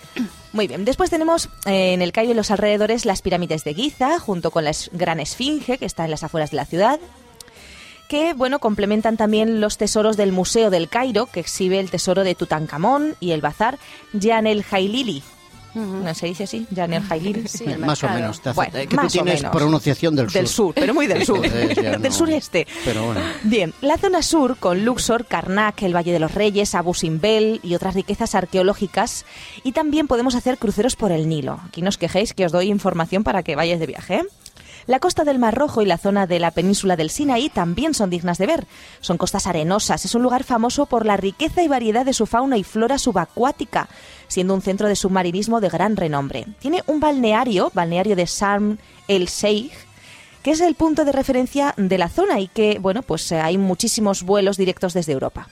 Muy 0.52 0.68
bien. 0.68 0.85
Después 0.85 1.11
tenemos 1.11 1.49
eh, 1.66 1.94
en 1.94 2.00
el 2.00 2.12
Cairo 2.12 2.30
y 2.30 2.37
los 2.37 2.52
alrededores 2.52 3.04
las 3.04 3.20
pirámides 3.20 3.64
de 3.64 3.75
Giza, 3.75 4.20
junto 4.20 4.52
con 4.52 4.62
la 4.62 4.70
es- 4.70 4.88
gran 4.92 5.18
Esfinge, 5.18 5.78
que 5.78 5.85
está 5.85 6.04
en 6.04 6.12
las 6.12 6.23
afueras 6.23 6.52
de 6.52 6.58
la 6.58 6.64
ciudad 6.66 7.00
que 8.08 8.35
bueno 8.35 8.61
complementan 8.61 9.16
también 9.16 9.61
los 9.61 9.78
tesoros 9.78 10.16
del 10.16 10.30
Museo 10.30 10.70
del 10.70 10.88
Cairo, 10.88 11.26
que 11.26 11.40
exhibe 11.40 11.80
el 11.80 11.90
tesoro 11.90 12.23
de 12.23 12.37
Tutankamón 12.37 13.16
y 13.18 13.32
el 13.32 13.40
bazar 13.40 13.80
Jan 14.16 14.46
el 14.46 14.62
Jailili. 14.62 15.25
¿No 15.76 16.14
se 16.14 16.26
dice 16.26 16.45
así? 16.45 16.66
Jan 16.75 16.92
el 16.95 17.02
Jailili. 17.02 17.47
Sí, 17.49 17.64
el 17.66 17.78
más 17.78 18.02
o 18.02 18.09
menos. 18.09 18.40
Te 18.40 18.49
hace- 18.49 18.56
Bueno, 18.56 18.76
eh, 18.78 18.80
que 18.83 18.87
tú 18.88 18.97
más 18.97 19.06
o 19.06 19.09
tienes 19.12 19.42
menos. 19.42 19.52
pronunciación 19.56 20.16
del 20.16 20.26
sur. 20.30 20.33
Del 20.35 20.49
sur, 20.49 20.75
pero 20.75 20.95
muy 20.95 21.06
del 21.06 21.25
sur. 21.26 21.45
Entonces 21.45 22.00
del 22.02 22.12
sureste. 22.12 22.66
Pero 22.85 23.04
bueno. 23.06 23.21
Bien, 23.42 23.75
la 23.83 23.99
zona 23.99 24.23
sur, 24.23 24.56
con 24.56 24.85
Luxor, 24.85 25.26
Karnak, 25.26 25.83
el 25.83 25.95
Valle 25.95 26.12
de 26.12 26.18
los 26.18 26.35
Reyes, 26.35 26.75
Abu 26.75 26.95
Simbel 26.95 27.61
y 27.62 27.75
otras 27.75 27.95
riquezas 27.95 28.35
arqueológicas. 28.35 29.25
Y 29.64 29.73
también 29.73 30.06
podemos 30.06 30.35
hacer 30.35 30.59
cruceros 30.59 30.97
por 30.97 31.12
el 31.12 31.28
Nilo. 31.28 31.61
Aquí 31.66 31.83
no 31.83 31.88
os 31.90 31.99
quejéis 31.99 32.33
que 32.35 32.47
os 32.47 32.52
doy 32.52 32.68
información 32.71 33.23
para 33.25 33.42
que 33.42 33.54
vayáis 33.56 33.80
de 33.80 33.87
viaje. 33.87 34.14
¿eh? 34.16 34.25
La 34.87 35.00
costa 35.00 35.25
del 35.25 35.40
Mar 35.40 35.55
Rojo 35.55 35.83
y 35.83 35.87
la 35.87 35.99
zona 35.99 36.28
de 36.28 36.38
la 36.38 36.52
península 36.52 36.95
del 36.95 37.11
Sinaí 37.11 37.49
también 37.49 37.93
son 37.93 38.09
dignas 38.09 38.38
de 38.38 38.47
ver. 38.47 38.66
Son 39.00 39.19
costas 39.19 39.49
arenosas, 39.49 40.05
es 40.05 40.14
un 40.14 40.23
lugar 40.23 40.45
famoso 40.45 40.87
por 40.87 41.05
la 41.05 41.16
riqueza 41.16 41.62
y 41.64 41.69
variedad 41.69 42.05
de 42.05 42.12
su 42.12 42.26
fauna 42.26 42.57
y 42.57 42.62
flora 42.62 42.97
subacuática, 42.97 43.88
siendo 44.28 44.55
un 44.55 44.62
centro 44.62 44.87
de 44.87 44.95
submarinismo 44.95 45.61
de 45.61 45.71
gran 45.71 45.97
renombre. 45.97 46.47
Tiene 46.61 46.85
un 46.87 47.00
balneario, 47.00 47.73
balneario 47.75 48.14
de 48.14 48.26
Sharm 48.26 48.78
el 49.09 49.26
Sheikh, 49.26 49.73
que 50.45 50.52
es 50.52 50.61
el 50.61 50.76
punto 50.76 51.05
de 51.05 51.11
referencia 51.11 51.75
de 51.76 51.99
la 51.99 52.09
zona 52.09 52.38
y 52.38 52.47
que, 52.47 52.78
bueno, 52.78 53.02
pues 53.02 53.33
eh, 53.33 53.40
hay 53.40 53.59
muchísimos 53.59 54.23
vuelos 54.23 54.57
directos 54.57 54.95
desde 54.95 55.12
Europa. 55.12 55.49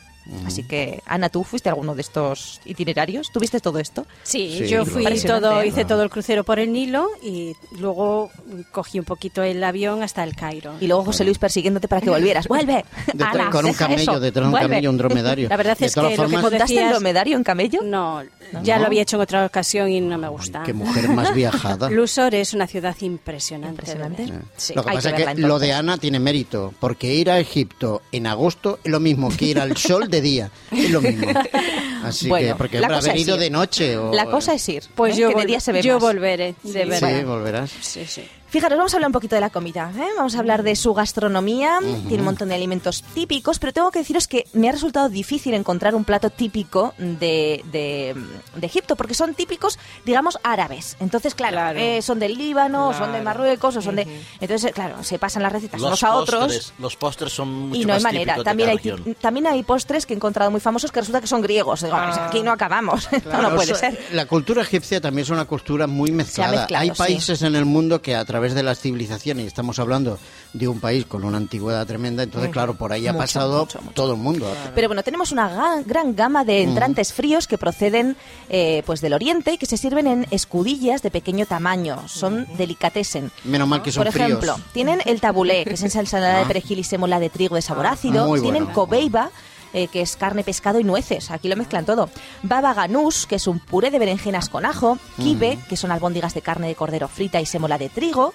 Así 0.47 0.63
que, 0.63 1.03
Ana, 1.07 1.29
¿tú 1.29 1.45
fuiste 1.45 1.69
a 1.69 1.73
alguno 1.73 1.95
de 1.95 2.01
estos 2.01 2.61
itinerarios? 2.65 3.31
¿Tuviste 3.31 3.61
todo 3.61 3.79
esto? 3.79 4.07
Sí, 4.23 4.57
Sí, 4.59 4.69
yo 4.69 4.87
fui 4.87 5.05
todo, 5.23 5.61
¿eh? 5.61 5.67
hice 5.69 5.85
todo 5.85 6.03
el 6.03 6.09
crucero 6.11 6.45
por 6.45 6.59
el 6.59 6.73
Nilo 6.73 7.09
y 7.23 7.55
luego 7.79 8.31
cogí 8.73 8.99
un 8.99 9.05
poquito 9.05 9.43
el 9.43 9.63
avión 9.63 10.03
hasta 10.03 10.25
el 10.25 10.35
Cairo. 10.35 10.75
Y 10.81 10.87
luego 10.87 11.05
José 11.05 11.25
Luis 11.25 11.39
persiguiéndote 11.39 11.89
para 11.89 12.01
que 12.01 12.09
volvieras. 12.11 12.49
¡Vuelve! 12.49 12.85
Detrás- 13.13 13.35
Ana, 13.35 13.51
con 13.51 13.67
un 13.67 13.73
camello, 13.75 14.03
eso, 14.13 14.21
detrás 14.21 14.45
de 14.45 14.47
un 14.47 14.51
vuelve. 14.53 14.69
camello, 14.69 14.91
un 14.91 14.97
dromedario. 14.99 15.49
La 15.51 15.57
verdad 15.57 15.77
De 15.79 15.87
es 15.87 15.95
que 15.95 16.01
lo 16.01 16.09
que 16.09 16.27
¿Montaste 16.27 16.83
el 16.83 16.89
dromedario 16.91 17.37
en 17.37 17.45
camello? 17.45 17.81
No, 17.83 18.23
ya 18.63 18.77
¿No? 18.77 18.81
lo 18.83 18.87
había 18.87 19.03
hecho 19.03 19.17
en 19.17 19.23
otra 19.23 19.45
ocasión 19.45 19.91
y 19.91 20.01
no 20.01 20.17
me 20.19 20.29
gusta. 20.29 20.63
Qué 20.65 20.73
mujer 20.73 21.09
más 21.11 21.35
viajada. 21.35 21.91
Lusor 21.91 22.35
es 22.35 22.55
una 22.55 22.67
ciudad 22.67 22.97
impresionante. 23.01 23.71
Impresionante. 23.83 24.23
ver. 24.27 24.43
Sí. 24.57 24.73
Lo 24.75 24.83
que 24.85 24.91
hay 24.91 24.97
pasa 24.97 25.13
que 25.15 25.23
es 25.23 25.29
que 25.35 25.41
lo 25.43 25.59
de. 25.59 25.73
Ana 25.75 25.99
tiene 25.99 26.19
mérito, 26.21 26.73
porque 26.81 27.13
ir 27.15 27.31
a 27.31 27.39
Egipto 27.39 28.03
en 28.13 28.27
agosto 28.27 28.79
es 28.85 28.91
lo 28.91 29.01
mismo 29.01 29.29
que 29.37 29.47
ir 29.47 29.59
al 29.61 29.77
sol 29.77 30.09
de 30.15 30.21
día, 30.21 30.51
es 30.71 30.91
lo 30.91 31.01
mismo. 31.01 31.27
Así 32.05 32.29
Bueno, 32.29 32.49
que, 32.49 32.55
porque 32.57 32.81
la 32.81 32.87
habrá 32.87 32.99
cosa 32.99 33.09
es 33.09 33.15
venido 33.15 33.35
ir. 33.37 33.41
de 33.43 33.51
noche 33.51 33.97
o... 33.99 34.13
La 34.13 34.27
cosa 34.27 34.55
es 34.55 34.69
ir. 34.69 34.83
Pues 34.95 35.17
¿eh? 35.17 35.21
yo, 35.21 35.29
que 35.31 35.35
de 35.41 35.47
día 35.47 35.61
se 35.61 35.73
ve 35.73 35.83
yo 35.83 35.95
más. 35.95 36.03
volveré, 36.03 36.55
de 36.63 36.83
Sí, 36.85 36.89
verdad. 36.89 37.25
volverás. 37.25 37.71
Sí, 37.81 38.05
sí. 38.07 38.25
Fijaros, 38.55 38.79
vamos 38.79 38.95
a 38.95 38.99
hablar 38.99 39.09
un 39.09 39.13
poquito 39.15 39.35
de 39.35 39.41
la 39.41 39.51
comida. 39.51 39.91
¿eh? 39.99 40.07
Vamos 40.17 40.37
a 40.37 40.39
hablar 40.39 40.63
de 40.63 40.77
su 40.77 40.95
gastronomía. 40.95 41.81
Tiene 42.07 42.19
un 42.19 42.25
montón 42.25 42.51
de 42.51 42.55
alimentos 42.55 43.03
típicos, 43.13 43.59
pero 43.59 43.73
tengo 43.73 43.91
que 43.91 43.99
deciros 43.99 44.29
que 44.29 44.47
me 44.53 44.69
ha 44.69 44.73
resultado 44.73 45.09
difícil 45.09 45.55
encontrar 45.55 45.97
un 45.97 46.05
plato 46.05 46.31
típico 46.31 46.95
de, 46.99 47.65
de- 47.73 48.15
de 48.55 48.67
Egipto, 48.67 48.95
porque 48.95 49.15
son 49.15 49.35
típicos, 49.35 49.77
digamos, 50.05 50.39
árabes. 50.45 50.97
Entonces, 51.01 51.35
claro, 51.35 51.55
Claro. 51.57 51.79
eh, 51.81 52.01
son 52.01 52.21
del 52.21 52.39
Líbano, 52.39 52.91
o 52.91 52.93
son 52.93 53.07
de 53.07 53.19
Claro. 53.19 53.25
Marruecos, 53.25 53.77
o 53.77 53.83
son 53.83 53.97
de... 53.97 54.07
Entonces, 54.41 54.71
claro, 54.73 55.03
se 55.03 55.19
pasan 55.19 55.43
las 55.43 55.53
recetas 55.53 55.81
Los 55.81 55.89
unos 55.89 56.03
a 56.05 56.15
otros. 56.15 56.41
postres, 56.45 56.73
los 56.79 56.95
postres 56.97 57.33
son 57.33 57.49
mucho 57.71 57.81
Y 57.81 57.85
no 57.85 57.95
hay 57.95 58.03
manera. 58.03 58.37
También 58.45 58.69
hay, 58.69 58.77
región. 58.77 59.17
también 59.21 59.49
hay 59.49 59.65
postres 59.65 60.07
que 60.07 60.13
he 60.15 60.17
encontrado 60.17 60.53
muy 60.53 60.61
famosos 60.61 60.93
que 60.93 61.01
resulta 61.01 61.21
que 61.21 61.27
son 61.27 61.41
griegos. 61.41 61.83
Digo, 61.83 61.97
Ah. 61.97 62.07
"Pues 62.07 62.19
aquí 62.19 62.43
no 62.45 62.53
acabamos. 62.53 63.09
Esto 63.13 63.31
no 63.33 63.39
Claro, 63.41 63.57
puede 63.57 63.75
ser. 63.75 63.99
La 64.13 64.27
cultura 64.27 64.63
egipcia 64.63 65.01
también 65.01 65.25
es 65.25 65.31
una 65.31 65.45
cultura 65.47 65.89
muy 65.89 66.13
mezclada. 66.13 66.53
mezclado, 66.59 66.83
Hay 66.83 66.91
sí. 66.91 66.95
países 66.97 67.43
en 67.43 67.57
el 67.57 67.65
mundo 67.65 68.01
que 68.01 68.15
a 68.15 68.25
través 68.25 68.44
de 68.53 68.63
las 68.63 68.81
civilizaciones, 68.81 69.45
y 69.45 69.47
estamos 69.47 69.79
hablando 69.79 70.19
de 70.53 70.69
un 70.69 70.81
país 70.81 71.07
con 71.07 71.25
una 71.25 71.39
antigüedad 71.39 71.87
tremenda, 71.87 72.23
entonces 72.23 72.51
claro, 72.51 72.75
por 72.75 72.93
ahí 72.93 73.07
ha 73.07 73.13
Mucho, 73.13 73.23
pasado 73.23 73.61
mucho, 73.61 73.79
mucho. 73.81 73.95
todo 73.95 74.13
el 74.13 74.19
mundo. 74.19 74.53
Pero 74.75 74.89
bueno, 74.89 75.03
tenemos 75.03 75.33
una 75.33 75.81
gran 75.87 76.15
gama 76.15 76.45
de 76.45 76.63
entrantes 76.63 77.13
fríos 77.13 77.47
que 77.47 77.57
proceden 77.57 78.17
eh, 78.51 78.83
pues 78.85 79.01
del 79.01 79.15
oriente 79.15 79.53
y 79.53 79.59
que 79.59 79.67
se 79.67 79.77
sirven 79.77 80.07
en 80.07 80.27
escudillas 80.31 81.01
de 81.03 81.11
pequeño 81.11 81.47
tamaño. 81.47 82.07
Son 82.09 82.47
delicatessen. 82.59 83.31
Menos 83.45 83.67
mal 83.69 83.81
que 83.83 83.93
son 83.93 84.03
Por 84.05 84.09
ejemplo, 84.09 84.55
fríos. 84.57 84.73
tienen 84.73 85.01
el 85.07 85.21
tabulé, 85.21 85.65
que 85.65 85.75
es 85.75 85.83
ensalada 85.97 86.39
de 86.39 86.45
Ah. 86.45 86.49
perejil 86.49 86.81
y 86.81 86.85
sémola 86.85 87.21
de 87.21 87.31
trigo 87.31 87.55
de 87.55 87.63
sabor 87.63 87.87
ácido. 87.87 88.27
Muy 88.27 88.41
tienen 88.41 88.65
bueno. 88.65 88.75
cobeiba, 88.75 89.31
eh, 89.75 89.89
que 89.89 90.01
es 90.01 90.17
carne, 90.17 90.45
pescado 90.45 90.81
y 90.81 90.85
nueces. 90.85 91.31
Aquí 91.31 91.49
lo 91.49 91.57
mezclan 91.57 91.85
todo. 91.85 92.09
Baba 92.43 92.73
ganús, 92.73 93.27
que 93.27 93.35
es 93.35 93.47
un 93.47 93.59
puré 93.59 93.91
de 93.91 93.99
berenjenas 93.99 94.49
con 94.49 94.65
ajo. 94.65 94.99
Kibe, 95.19 95.59
que 95.69 95.77
son 95.77 95.91
albóndigas 95.91 96.33
de 96.33 96.43
carne 96.43 96.69
de 96.69 96.75
cordero 96.75 97.09
frita 97.09 97.41
y 97.41 97.47
sémola 97.47 97.77
de 97.77 97.89
trigo. 97.89 98.33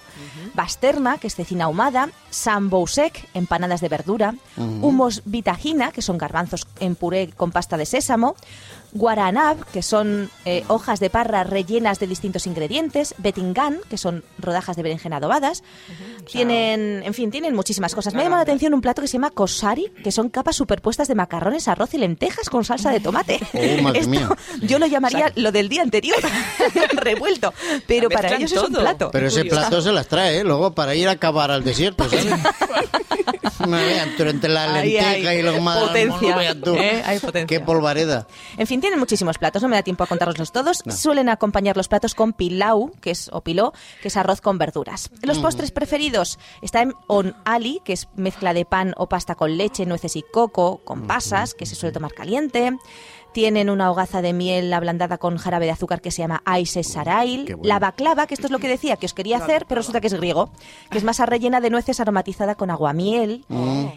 Basterna, 0.54 1.18
que 1.18 1.26
es 1.26 1.34
cecina 1.34 1.64
ahumada. 1.64 2.10
Sambousek, 2.30 3.28
empanadas 3.34 3.80
de 3.80 3.88
verdura. 3.88 4.34
Humos 4.56 5.22
vitagina, 5.24 5.90
que 5.90 6.02
son 6.02 6.18
garbanzos 6.18 6.66
en 6.78 6.94
puré 6.94 7.30
con 7.36 7.50
pasta 7.50 7.76
de 7.76 7.86
sésamo. 7.86 8.36
Guaranab, 8.92 9.64
que 9.66 9.82
son 9.82 10.30
eh, 10.44 10.64
hojas 10.68 11.00
de 11.00 11.10
parra 11.10 11.44
rellenas 11.44 11.98
de 11.98 12.06
distintos 12.06 12.46
ingredientes. 12.46 13.14
Betingan, 13.18 13.78
que 13.88 13.96
son 13.96 14.24
rodajas 14.38 14.76
de 14.76 14.82
berenjena 14.82 15.16
adobadas. 15.16 15.62
Tienen, 16.30 17.02
en 17.04 17.14
fin, 17.14 17.30
tienen 17.30 17.54
muchísimas 17.54 17.94
cosas. 17.94 18.14
Me 18.14 18.20
ha 18.20 18.24
llamado 18.24 18.40
la 18.40 18.44
atención 18.44 18.74
un 18.74 18.80
plato 18.80 19.02
que 19.02 19.08
se 19.08 19.14
llama 19.14 19.30
kosari, 19.30 19.92
que 20.02 20.12
son 20.12 20.28
capas 20.28 20.56
superpuestas 20.56 21.08
de 21.08 21.14
macarrones, 21.14 21.68
arroz 21.68 21.94
y 21.94 21.98
lentejas 21.98 22.48
con 22.50 22.64
salsa 22.64 22.90
de 22.90 23.00
tomate. 23.00 23.40
Oh, 23.60 23.82
madre 23.82 24.00
Esto 24.00 24.10
mía. 24.10 24.28
yo 24.62 24.78
lo 24.78 24.86
llamaría 24.86 25.32
lo 25.36 25.52
del 25.52 25.68
día 25.68 25.82
anterior, 25.82 26.16
revuelto. 26.92 27.52
Pero 27.86 28.08
para 28.08 28.34
ellos 28.36 28.52
es 28.52 28.62
un 28.62 28.72
plato. 28.72 29.10
Pero 29.12 29.26
ese 29.26 29.44
plato 29.44 29.82
se 29.82 29.92
las 29.92 30.06
trae, 30.06 30.38
¿eh? 30.38 30.44
Luego 30.44 30.72
para 30.74 30.94
ir 30.94 31.08
a 31.08 31.16
cavar 31.16 31.50
al 31.50 31.62
desierto, 31.62 32.06
entre 34.18 34.48
la 34.48 34.74
Ahí 34.74 34.92
lenteja 34.92 35.34
y 35.34 35.42
lo 35.42 35.60
más... 35.60 35.78
potencia, 35.78 36.30
no 36.30 36.36
veas 36.36 36.56
tú. 36.62 36.74
¿eh? 36.74 37.02
Hay 37.04 37.18
potencia. 37.18 37.46
Qué 37.46 37.64
polvareda. 37.64 38.26
En 38.56 38.66
fin, 38.66 38.79
tienen 38.80 38.98
muchísimos 38.98 39.38
platos, 39.38 39.62
no 39.62 39.68
me 39.68 39.76
da 39.76 39.82
tiempo 39.82 40.04
a 40.04 40.06
contaroslos 40.06 40.52
todos. 40.52 40.82
Suelen 40.88 41.28
acompañar 41.28 41.76
los 41.76 41.88
platos 41.88 42.14
con 42.14 42.32
pilau, 42.32 42.92
que 43.00 43.10
es 43.10 43.30
o 43.32 43.42
piló, 43.42 43.72
que 44.02 44.08
es 44.08 44.16
arroz 44.16 44.40
con 44.40 44.58
verduras. 44.58 45.10
Los 45.22 45.38
postres 45.38 45.70
preferidos 45.70 46.38
están 46.62 46.94
on 47.06 47.36
ali, 47.44 47.80
que 47.84 47.92
es 47.92 48.08
mezcla 48.16 48.54
de 48.54 48.64
pan 48.64 48.94
o 48.96 49.08
pasta 49.08 49.34
con 49.34 49.56
leche, 49.56 49.86
nueces 49.86 50.16
y 50.16 50.22
coco, 50.22 50.80
con 50.84 51.06
pasas, 51.06 51.54
que 51.54 51.66
se 51.66 51.74
suele 51.74 51.92
tomar 51.92 52.12
caliente. 52.12 52.76
Tienen 53.32 53.70
una 53.70 53.90
hogaza 53.90 54.22
de 54.22 54.32
miel 54.32 54.72
ablandada 54.72 55.18
con 55.18 55.36
jarabe 55.36 55.66
de 55.66 55.70
azúcar 55.72 56.00
que 56.00 56.10
se 56.10 56.22
llama 56.22 56.42
Aise 56.44 56.82
Sarail. 56.82 57.44
Bueno. 57.44 57.62
La 57.62 57.78
baklava, 57.78 58.26
que 58.26 58.34
esto 58.34 58.46
es 58.46 58.50
lo 58.50 58.58
que 58.58 58.68
decía 58.68 58.96
que 58.96 59.06
os 59.06 59.14
quería 59.14 59.36
hacer, 59.38 59.66
pero 59.68 59.80
resulta 59.80 60.00
que 60.00 60.08
es 60.08 60.14
griego, 60.14 60.50
que 60.90 60.98
es 60.98 61.04
masa 61.04 61.26
rellena 61.26 61.60
de 61.60 61.70
nueces 61.70 62.00
aromatizada 62.00 62.54
con 62.56 62.70
aguamiel. 62.70 63.44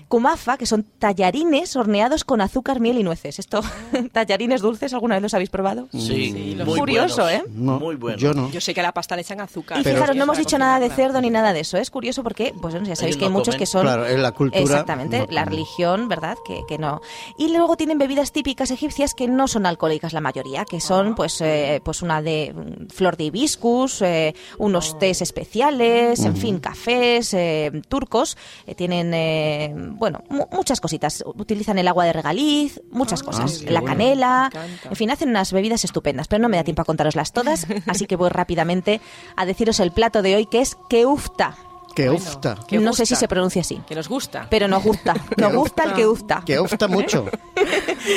Kumafa, 0.08 0.58
que 0.58 0.66
son 0.66 0.84
tallarines 1.00 1.76
horneados 1.76 2.24
con 2.24 2.42
azúcar, 2.42 2.80
miel 2.80 2.98
y 3.00 3.04
nueces. 3.04 3.40
Esto, 3.40 3.62
tallarines 4.12 4.62
dulces, 4.62 4.94
¿alguna 4.94 5.16
vez 5.16 5.24
los 5.24 5.34
habéis 5.34 5.50
probado? 5.50 5.88
Sí, 5.92 6.56
los 6.56 6.68
muy 6.68 6.80
Curioso, 6.80 7.24
buenos, 7.24 7.46
¿eh? 7.46 7.50
No, 7.54 7.80
Muy 7.80 7.96
bueno. 7.96 8.18
yo 8.18 8.34
no. 8.34 8.50
Yo 8.52 8.62
sé 8.62 8.74
que 8.74 8.82
a 8.82 8.84
la 8.84 8.92
pasta 8.94 9.16
le 9.16 9.22
echan 9.24 9.42
azúcar. 9.42 9.80
Y 9.80 9.84
Pero- 9.84 9.96
fijaros, 9.96 10.16
no 10.16 10.24
hemos 10.24 10.38
dicho 10.38 10.58
nada 10.58 10.80
de 10.80 10.90
cerdo 10.90 11.22
ni 11.22 11.30
nada 11.30 11.54
de 11.54 11.62
eso. 11.62 11.78
Es 11.78 11.90
curioso 11.90 12.24
porque, 12.24 12.54
pues 12.62 12.74
bueno, 12.74 12.88
ya 12.88 12.96
sabéis 12.96 13.18
que 13.18 13.26
hay 13.26 13.32
muchos 13.32 13.56
que 13.56 13.66
son... 13.66 13.84
Claro, 13.84 14.06
en 14.08 14.22
la 14.22 14.32
cultura 14.32 14.62
Exactamente, 14.62 15.20
no 15.20 15.26
la 15.30 15.46
religión, 15.46 16.08
¿verdad? 16.08 16.38
Que, 16.46 16.62
que 16.68 16.78
no. 16.78 17.02
Y 17.38 17.52
luego 17.56 17.76
tienen 17.78 17.98
bebidas 17.98 18.32
típicas 18.32 18.72
egipcias 18.72 19.14
que 19.14 19.23
no 19.28 19.48
son 19.48 19.66
alcohólicas 19.66 20.14
la 20.14 20.22
mayoría, 20.22 20.66
que 20.66 20.80
son 20.82 21.16
pues 21.16 21.40
eh, 21.42 21.82
pues 21.84 22.02
una 22.02 22.22
de 22.22 22.54
mm, 22.56 22.88
flor 22.94 23.18
de 23.18 23.26
hibiscus, 23.26 24.02
eh, 24.02 24.34
unos 24.58 24.98
tés 25.00 25.22
especiales, 25.22 26.20
en 26.26 26.36
fin, 26.38 26.60
cafés, 26.60 27.34
eh, 27.34 27.72
turcos. 27.88 28.38
eh, 28.68 28.76
tienen, 28.76 29.14
eh, 29.14 29.74
bueno, 29.76 30.24
mu- 30.30 30.48
muchas 30.52 30.80
cositas. 30.82 31.24
Utilizan 31.26 31.78
el 31.80 31.88
agua 31.88 32.06
de 32.06 32.14
regaliz, 32.14 32.82
muchas 32.92 33.24
cosas. 33.24 33.60
qué 33.60 33.72
la 33.72 33.82
bueno. 33.82 33.96
canela, 33.96 34.50
en 34.90 34.96
fin, 34.96 35.12
hacen 35.12 35.30
unas 35.30 35.52
bebidas 35.54 35.84
estupendas, 35.84 36.28
pero 36.28 36.42
no 36.42 36.50
me 36.50 36.58
da 36.58 36.64
tiempo 36.64 36.82
a 36.82 36.86
contaroslas 36.86 37.32
todas, 37.34 37.68
así 37.88 38.06
que 38.06 38.16
voy 38.16 38.30
rápidamente 38.34 39.02
a 39.36 39.46
deciros 39.46 39.80
el 39.80 39.92
plato 39.92 40.22
de 40.22 40.36
hoy, 40.36 40.46
que 40.46 40.62
es 40.62 40.76
keufta. 40.90 41.56
Que 41.96 42.10
Bueno. 42.10 42.24
ufta. 42.26 42.56
Que 42.68 42.78
no 42.78 42.94
sé 42.94 43.04
gusta. 43.04 43.06
si 43.06 43.16
se 43.16 43.28
pronuncia 43.28 43.62
así, 43.62 43.82
Que 43.88 43.94
nos 43.96 44.10
gusta. 44.10 44.48
pero 44.50 44.68
nos 44.68 44.84
gusta. 44.84 45.14
Nos 45.38 45.54
gusta 45.54 45.84
el 45.84 45.94
keufta. 45.94 46.44
Que 46.46 46.60
ufta 46.60 46.88
mucho. 46.88 47.26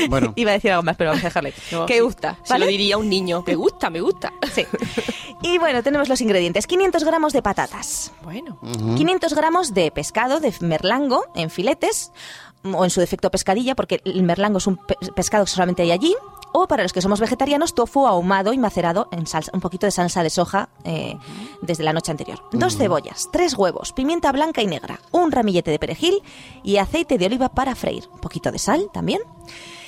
Bueno, 0.08 0.32
Iba 0.36 0.50
a 0.50 0.54
decir 0.54 0.72
algo 0.72 0.82
más, 0.82 0.96
pero 0.96 1.10
vamos 1.10 1.22
a 1.24 1.28
dejarle. 1.28 1.54
No, 1.70 1.86
Keufta, 1.86 2.38
Se 2.42 2.58
lo 2.58 2.66
diría 2.66 2.96
a 2.96 2.98
un 2.98 3.08
niño. 3.08 3.44
Me 3.46 3.54
gusta, 3.54 3.88
me 3.90 4.00
gusta. 4.00 4.32
Sí. 4.52 4.66
Y 5.42 5.58
bueno, 5.58 5.82
tenemos 5.82 6.08
los 6.08 6.20
ingredientes. 6.20 6.66
500 6.66 7.04
gramos 7.04 7.32
de 7.32 7.42
patatas. 7.42 8.10
Bueno. 8.22 8.58
500 8.96 9.34
gramos 9.34 9.74
de 9.74 9.90
pescado, 9.92 10.40
de 10.40 10.52
merlango, 10.60 11.24
en 11.34 11.50
filetes, 11.50 12.10
o 12.64 12.84
en 12.84 12.90
su 12.90 13.00
defecto 13.00 13.30
pescadilla, 13.30 13.74
porque 13.76 14.00
el 14.04 14.22
merlango 14.22 14.58
es 14.58 14.66
un 14.66 14.76
pe- 14.76 14.96
pescado 15.14 15.44
que 15.44 15.50
solamente 15.50 15.82
hay 15.82 15.92
allí. 15.92 16.16
O 16.52 16.66
para 16.66 16.82
los 16.82 16.92
que 16.92 17.02
somos 17.02 17.20
vegetarianos, 17.20 17.74
tofu 17.74 18.06
ahumado 18.06 18.52
y 18.52 18.58
macerado 18.58 19.08
en 19.10 19.26
salsa, 19.26 19.50
un 19.54 19.60
poquito 19.60 19.86
de 19.86 19.90
salsa 19.90 20.22
de 20.22 20.30
soja 20.30 20.68
eh, 20.84 21.16
desde 21.62 21.84
la 21.84 21.92
noche 21.92 22.10
anterior. 22.10 22.42
Dos 22.52 22.76
cebollas, 22.76 23.28
tres 23.32 23.54
huevos, 23.54 23.92
pimienta 23.92 24.32
blanca 24.32 24.62
y 24.62 24.66
negra, 24.66 25.00
un 25.12 25.32
ramillete 25.32 25.70
de 25.70 25.78
perejil 25.78 26.22
y 26.62 26.78
aceite 26.78 27.18
de 27.18 27.26
oliva 27.26 27.50
para 27.50 27.74
freír. 27.74 28.08
Un 28.12 28.20
poquito 28.20 28.50
de 28.50 28.58
sal 28.58 28.88
también. 28.92 29.20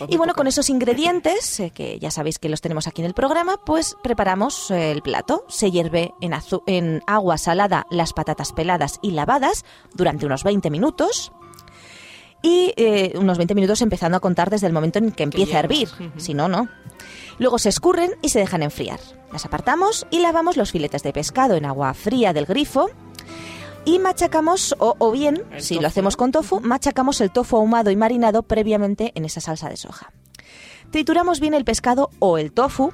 Y 0.06 0.16
bueno, 0.16 0.34
con 0.34 0.46
esos 0.46 0.70
ingredientes, 0.70 1.58
eh, 1.60 1.70
que 1.70 1.98
ya 1.98 2.10
sabéis 2.10 2.38
que 2.38 2.48
los 2.48 2.60
tenemos 2.60 2.86
aquí 2.86 3.02
en 3.02 3.06
el 3.06 3.14
programa, 3.14 3.56
pues 3.64 3.96
preparamos 4.02 4.70
eh, 4.70 4.92
el 4.92 5.02
plato. 5.02 5.44
Se 5.48 5.70
hierve 5.70 6.14
en, 6.20 6.34
en 6.66 7.02
agua 7.06 7.38
salada 7.38 7.86
las 7.90 8.12
patatas 8.12 8.52
peladas 8.52 8.98
y 9.02 9.12
lavadas 9.12 9.64
durante 9.94 10.26
unos 10.26 10.44
20 10.44 10.70
minutos. 10.70 11.32
Y 12.42 12.72
eh, 12.76 13.12
unos 13.16 13.36
20 13.36 13.54
minutos 13.54 13.82
empezando 13.82 14.16
a 14.16 14.20
contar 14.20 14.50
desde 14.50 14.66
el 14.66 14.72
momento 14.72 14.98
en 14.98 15.10
que 15.10 15.24
empieza 15.24 15.56
a 15.56 15.60
hervir. 15.60 15.88
Si 16.16 16.34
no, 16.34 16.48
no. 16.48 16.68
Luego 17.38 17.58
se 17.58 17.68
escurren 17.68 18.12
y 18.22 18.28
se 18.28 18.38
dejan 18.38 18.62
enfriar. 18.62 19.00
Las 19.32 19.44
apartamos 19.44 20.06
y 20.10 20.20
lavamos 20.20 20.56
los 20.56 20.72
filetes 20.72 21.02
de 21.02 21.12
pescado 21.12 21.54
en 21.54 21.64
agua 21.64 21.94
fría 21.94 22.32
del 22.32 22.46
grifo. 22.46 22.90
Y 23.84 23.98
machacamos, 23.98 24.74
o, 24.78 24.96
o 24.98 25.10
bien, 25.12 25.44
El 25.50 25.62
si 25.62 25.74
tofu, 25.74 25.82
lo 25.82 25.88
hacemos 25.88 26.16
con 26.16 26.30
tofu, 26.30 26.60
machacamos 26.60 27.20
el 27.20 27.30
tofu 27.30 27.56
ahumado 27.56 27.90
y 27.90 27.96
marinado 27.96 28.42
previamente 28.42 29.12
en 29.14 29.24
esa 29.24 29.40
salsa 29.40 29.68
de 29.68 29.76
soja. 29.76 30.12
Trituramos 30.90 31.40
bien 31.40 31.54
el 31.54 31.64
pescado 31.64 32.10
o 32.18 32.38
el 32.38 32.52
tofu 32.52 32.92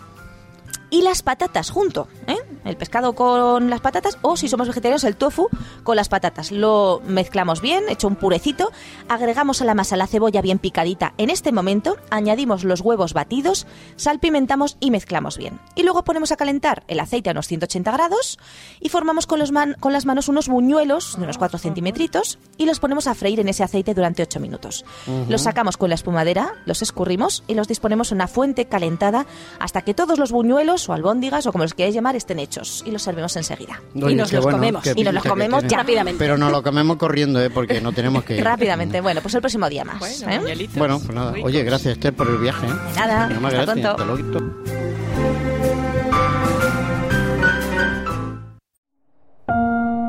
y 0.90 1.02
las 1.02 1.22
patatas 1.22 1.70
junto. 1.70 2.06
¿Eh? 2.26 2.36
el 2.64 2.76
pescado 2.76 3.14
con 3.14 3.68
las 3.70 3.80
patatas, 3.80 4.18
o 4.22 4.36
si 4.36 4.48
somos 4.48 4.68
vegetarianos, 4.68 5.04
el 5.04 5.16
tofu 5.16 5.48
con 5.82 5.96
las 5.96 6.08
patatas. 6.08 6.50
Lo 6.52 7.02
mezclamos 7.06 7.60
bien, 7.60 7.84
hecho 7.88 8.08
un 8.08 8.16
purecito, 8.16 8.70
agregamos 9.08 9.60
a 9.60 9.64
la 9.64 9.74
masa 9.74 9.96
la 9.96 10.06
cebolla 10.06 10.40
bien 10.42 10.58
picadita. 10.58 11.12
En 11.18 11.30
este 11.30 11.52
momento 11.52 11.96
añadimos 12.10 12.64
los 12.64 12.80
huevos 12.80 13.12
batidos, 13.12 13.66
salpimentamos 13.96 14.76
y 14.80 14.90
mezclamos 14.90 15.36
bien. 15.38 15.58
Y 15.74 15.82
luego 15.82 16.04
ponemos 16.04 16.32
a 16.32 16.36
calentar 16.36 16.84
el 16.88 17.00
aceite 17.00 17.30
a 17.30 17.32
unos 17.32 17.46
180 17.48 17.90
grados 17.92 18.38
y 18.80 18.88
formamos 18.88 19.26
con, 19.26 19.38
los 19.38 19.50
man- 19.52 19.76
con 19.80 19.92
las 19.92 20.06
manos 20.06 20.28
unos 20.28 20.48
buñuelos 20.48 21.16
de 21.16 21.24
unos 21.24 21.38
4 21.38 21.58
centímetros 21.58 22.38
y 22.56 22.66
los 22.66 22.80
ponemos 22.80 23.06
a 23.06 23.14
freír 23.14 23.40
en 23.40 23.48
ese 23.48 23.62
aceite 23.62 23.94
durante 23.94 24.22
8 24.22 24.40
minutos. 24.40 24.84
Los 25.28 25.42
sacamos 25.42 25.76
con 25.76 25.88
la 25.88 25.94
espumadera, 25.94 26.54
los 26.66 26.82
escurrimos 26.82 27.44
y 27.46 27.54
los 27.54 27.68
disponemos 27.68 28.10
en 28.12 28.16
una 28.18 28.28
fuente 28.28 28.66
calentada 28.66 29.26
hasta 29.58 29.82
que 29.82 29.94
todos 29.94 30.18
los 30.18 30.32
buñuelos 30.32 30.88
o 30.88 30.92
albóndigas 30.92 31.46
o 31.46 31.52
como 31.52 31.64
los 31.64 31.74
queráis 31.74 31.94
llamar 31.94 32.13
estén 32.18 32.38
hechos 32.38 32.82
y 32.86 32.90
los 32.90 33.02
servimos 33.02 33.34
enseguida. 33.36 33.80
Oye, 33.94 34.14
nos 34.14 34.32
los 34.32 34.42
bueno, 34.44 34.58
comemos. 34.58 34.86
Y 34.94 35.04
nos 35.04 35.14
los 35.14 35.24
comemos 35.24 35.64
ya. 35.66 35.78
Rápidamente. 35.78 36.18
Pero 36.18 36.38
nos 36.38 36.50
lo 36.50 36.62
comemos 36.62 36.96
corriendo, 36.96 37.40
¿eh? 37.42 37.50
Porque 37.50 37.80
no 37.80 37.92
tenemos 37.92 38.24
que... 38.24 38.40
Rápidamente, 38.42 39.00
bueno, 39.00 39.20
pues 39.20 39.34
el 39.34 39.40
próximo 39.40 39.68
día 39.68 39.84
más. 39.84 39.98
Bueno, 39.98 40.46
¿eh? 40.48 40.68
Bueno, 40.76 41.00
pues 41.00 41.14
nada. 41.14 41.32
Oye, 41.42 41.62
gracias 41.62 41.94
Esther 41.94 42.14
por 42.14 42.28
el 42.28 42.38
viaje. 42.38 42.66
¿eh? 42.66 42.70
nada, 42.96 43.24
hasta 43.24 43.38
gracias. 43.38 43.64
pronto. 43.64 43.90
Hasta 43.90 44.04
luego. 44.04 44.54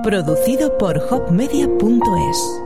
Producido 0.03 0.77
por 0.77 0.97
hopmedia.es 1.09 2.64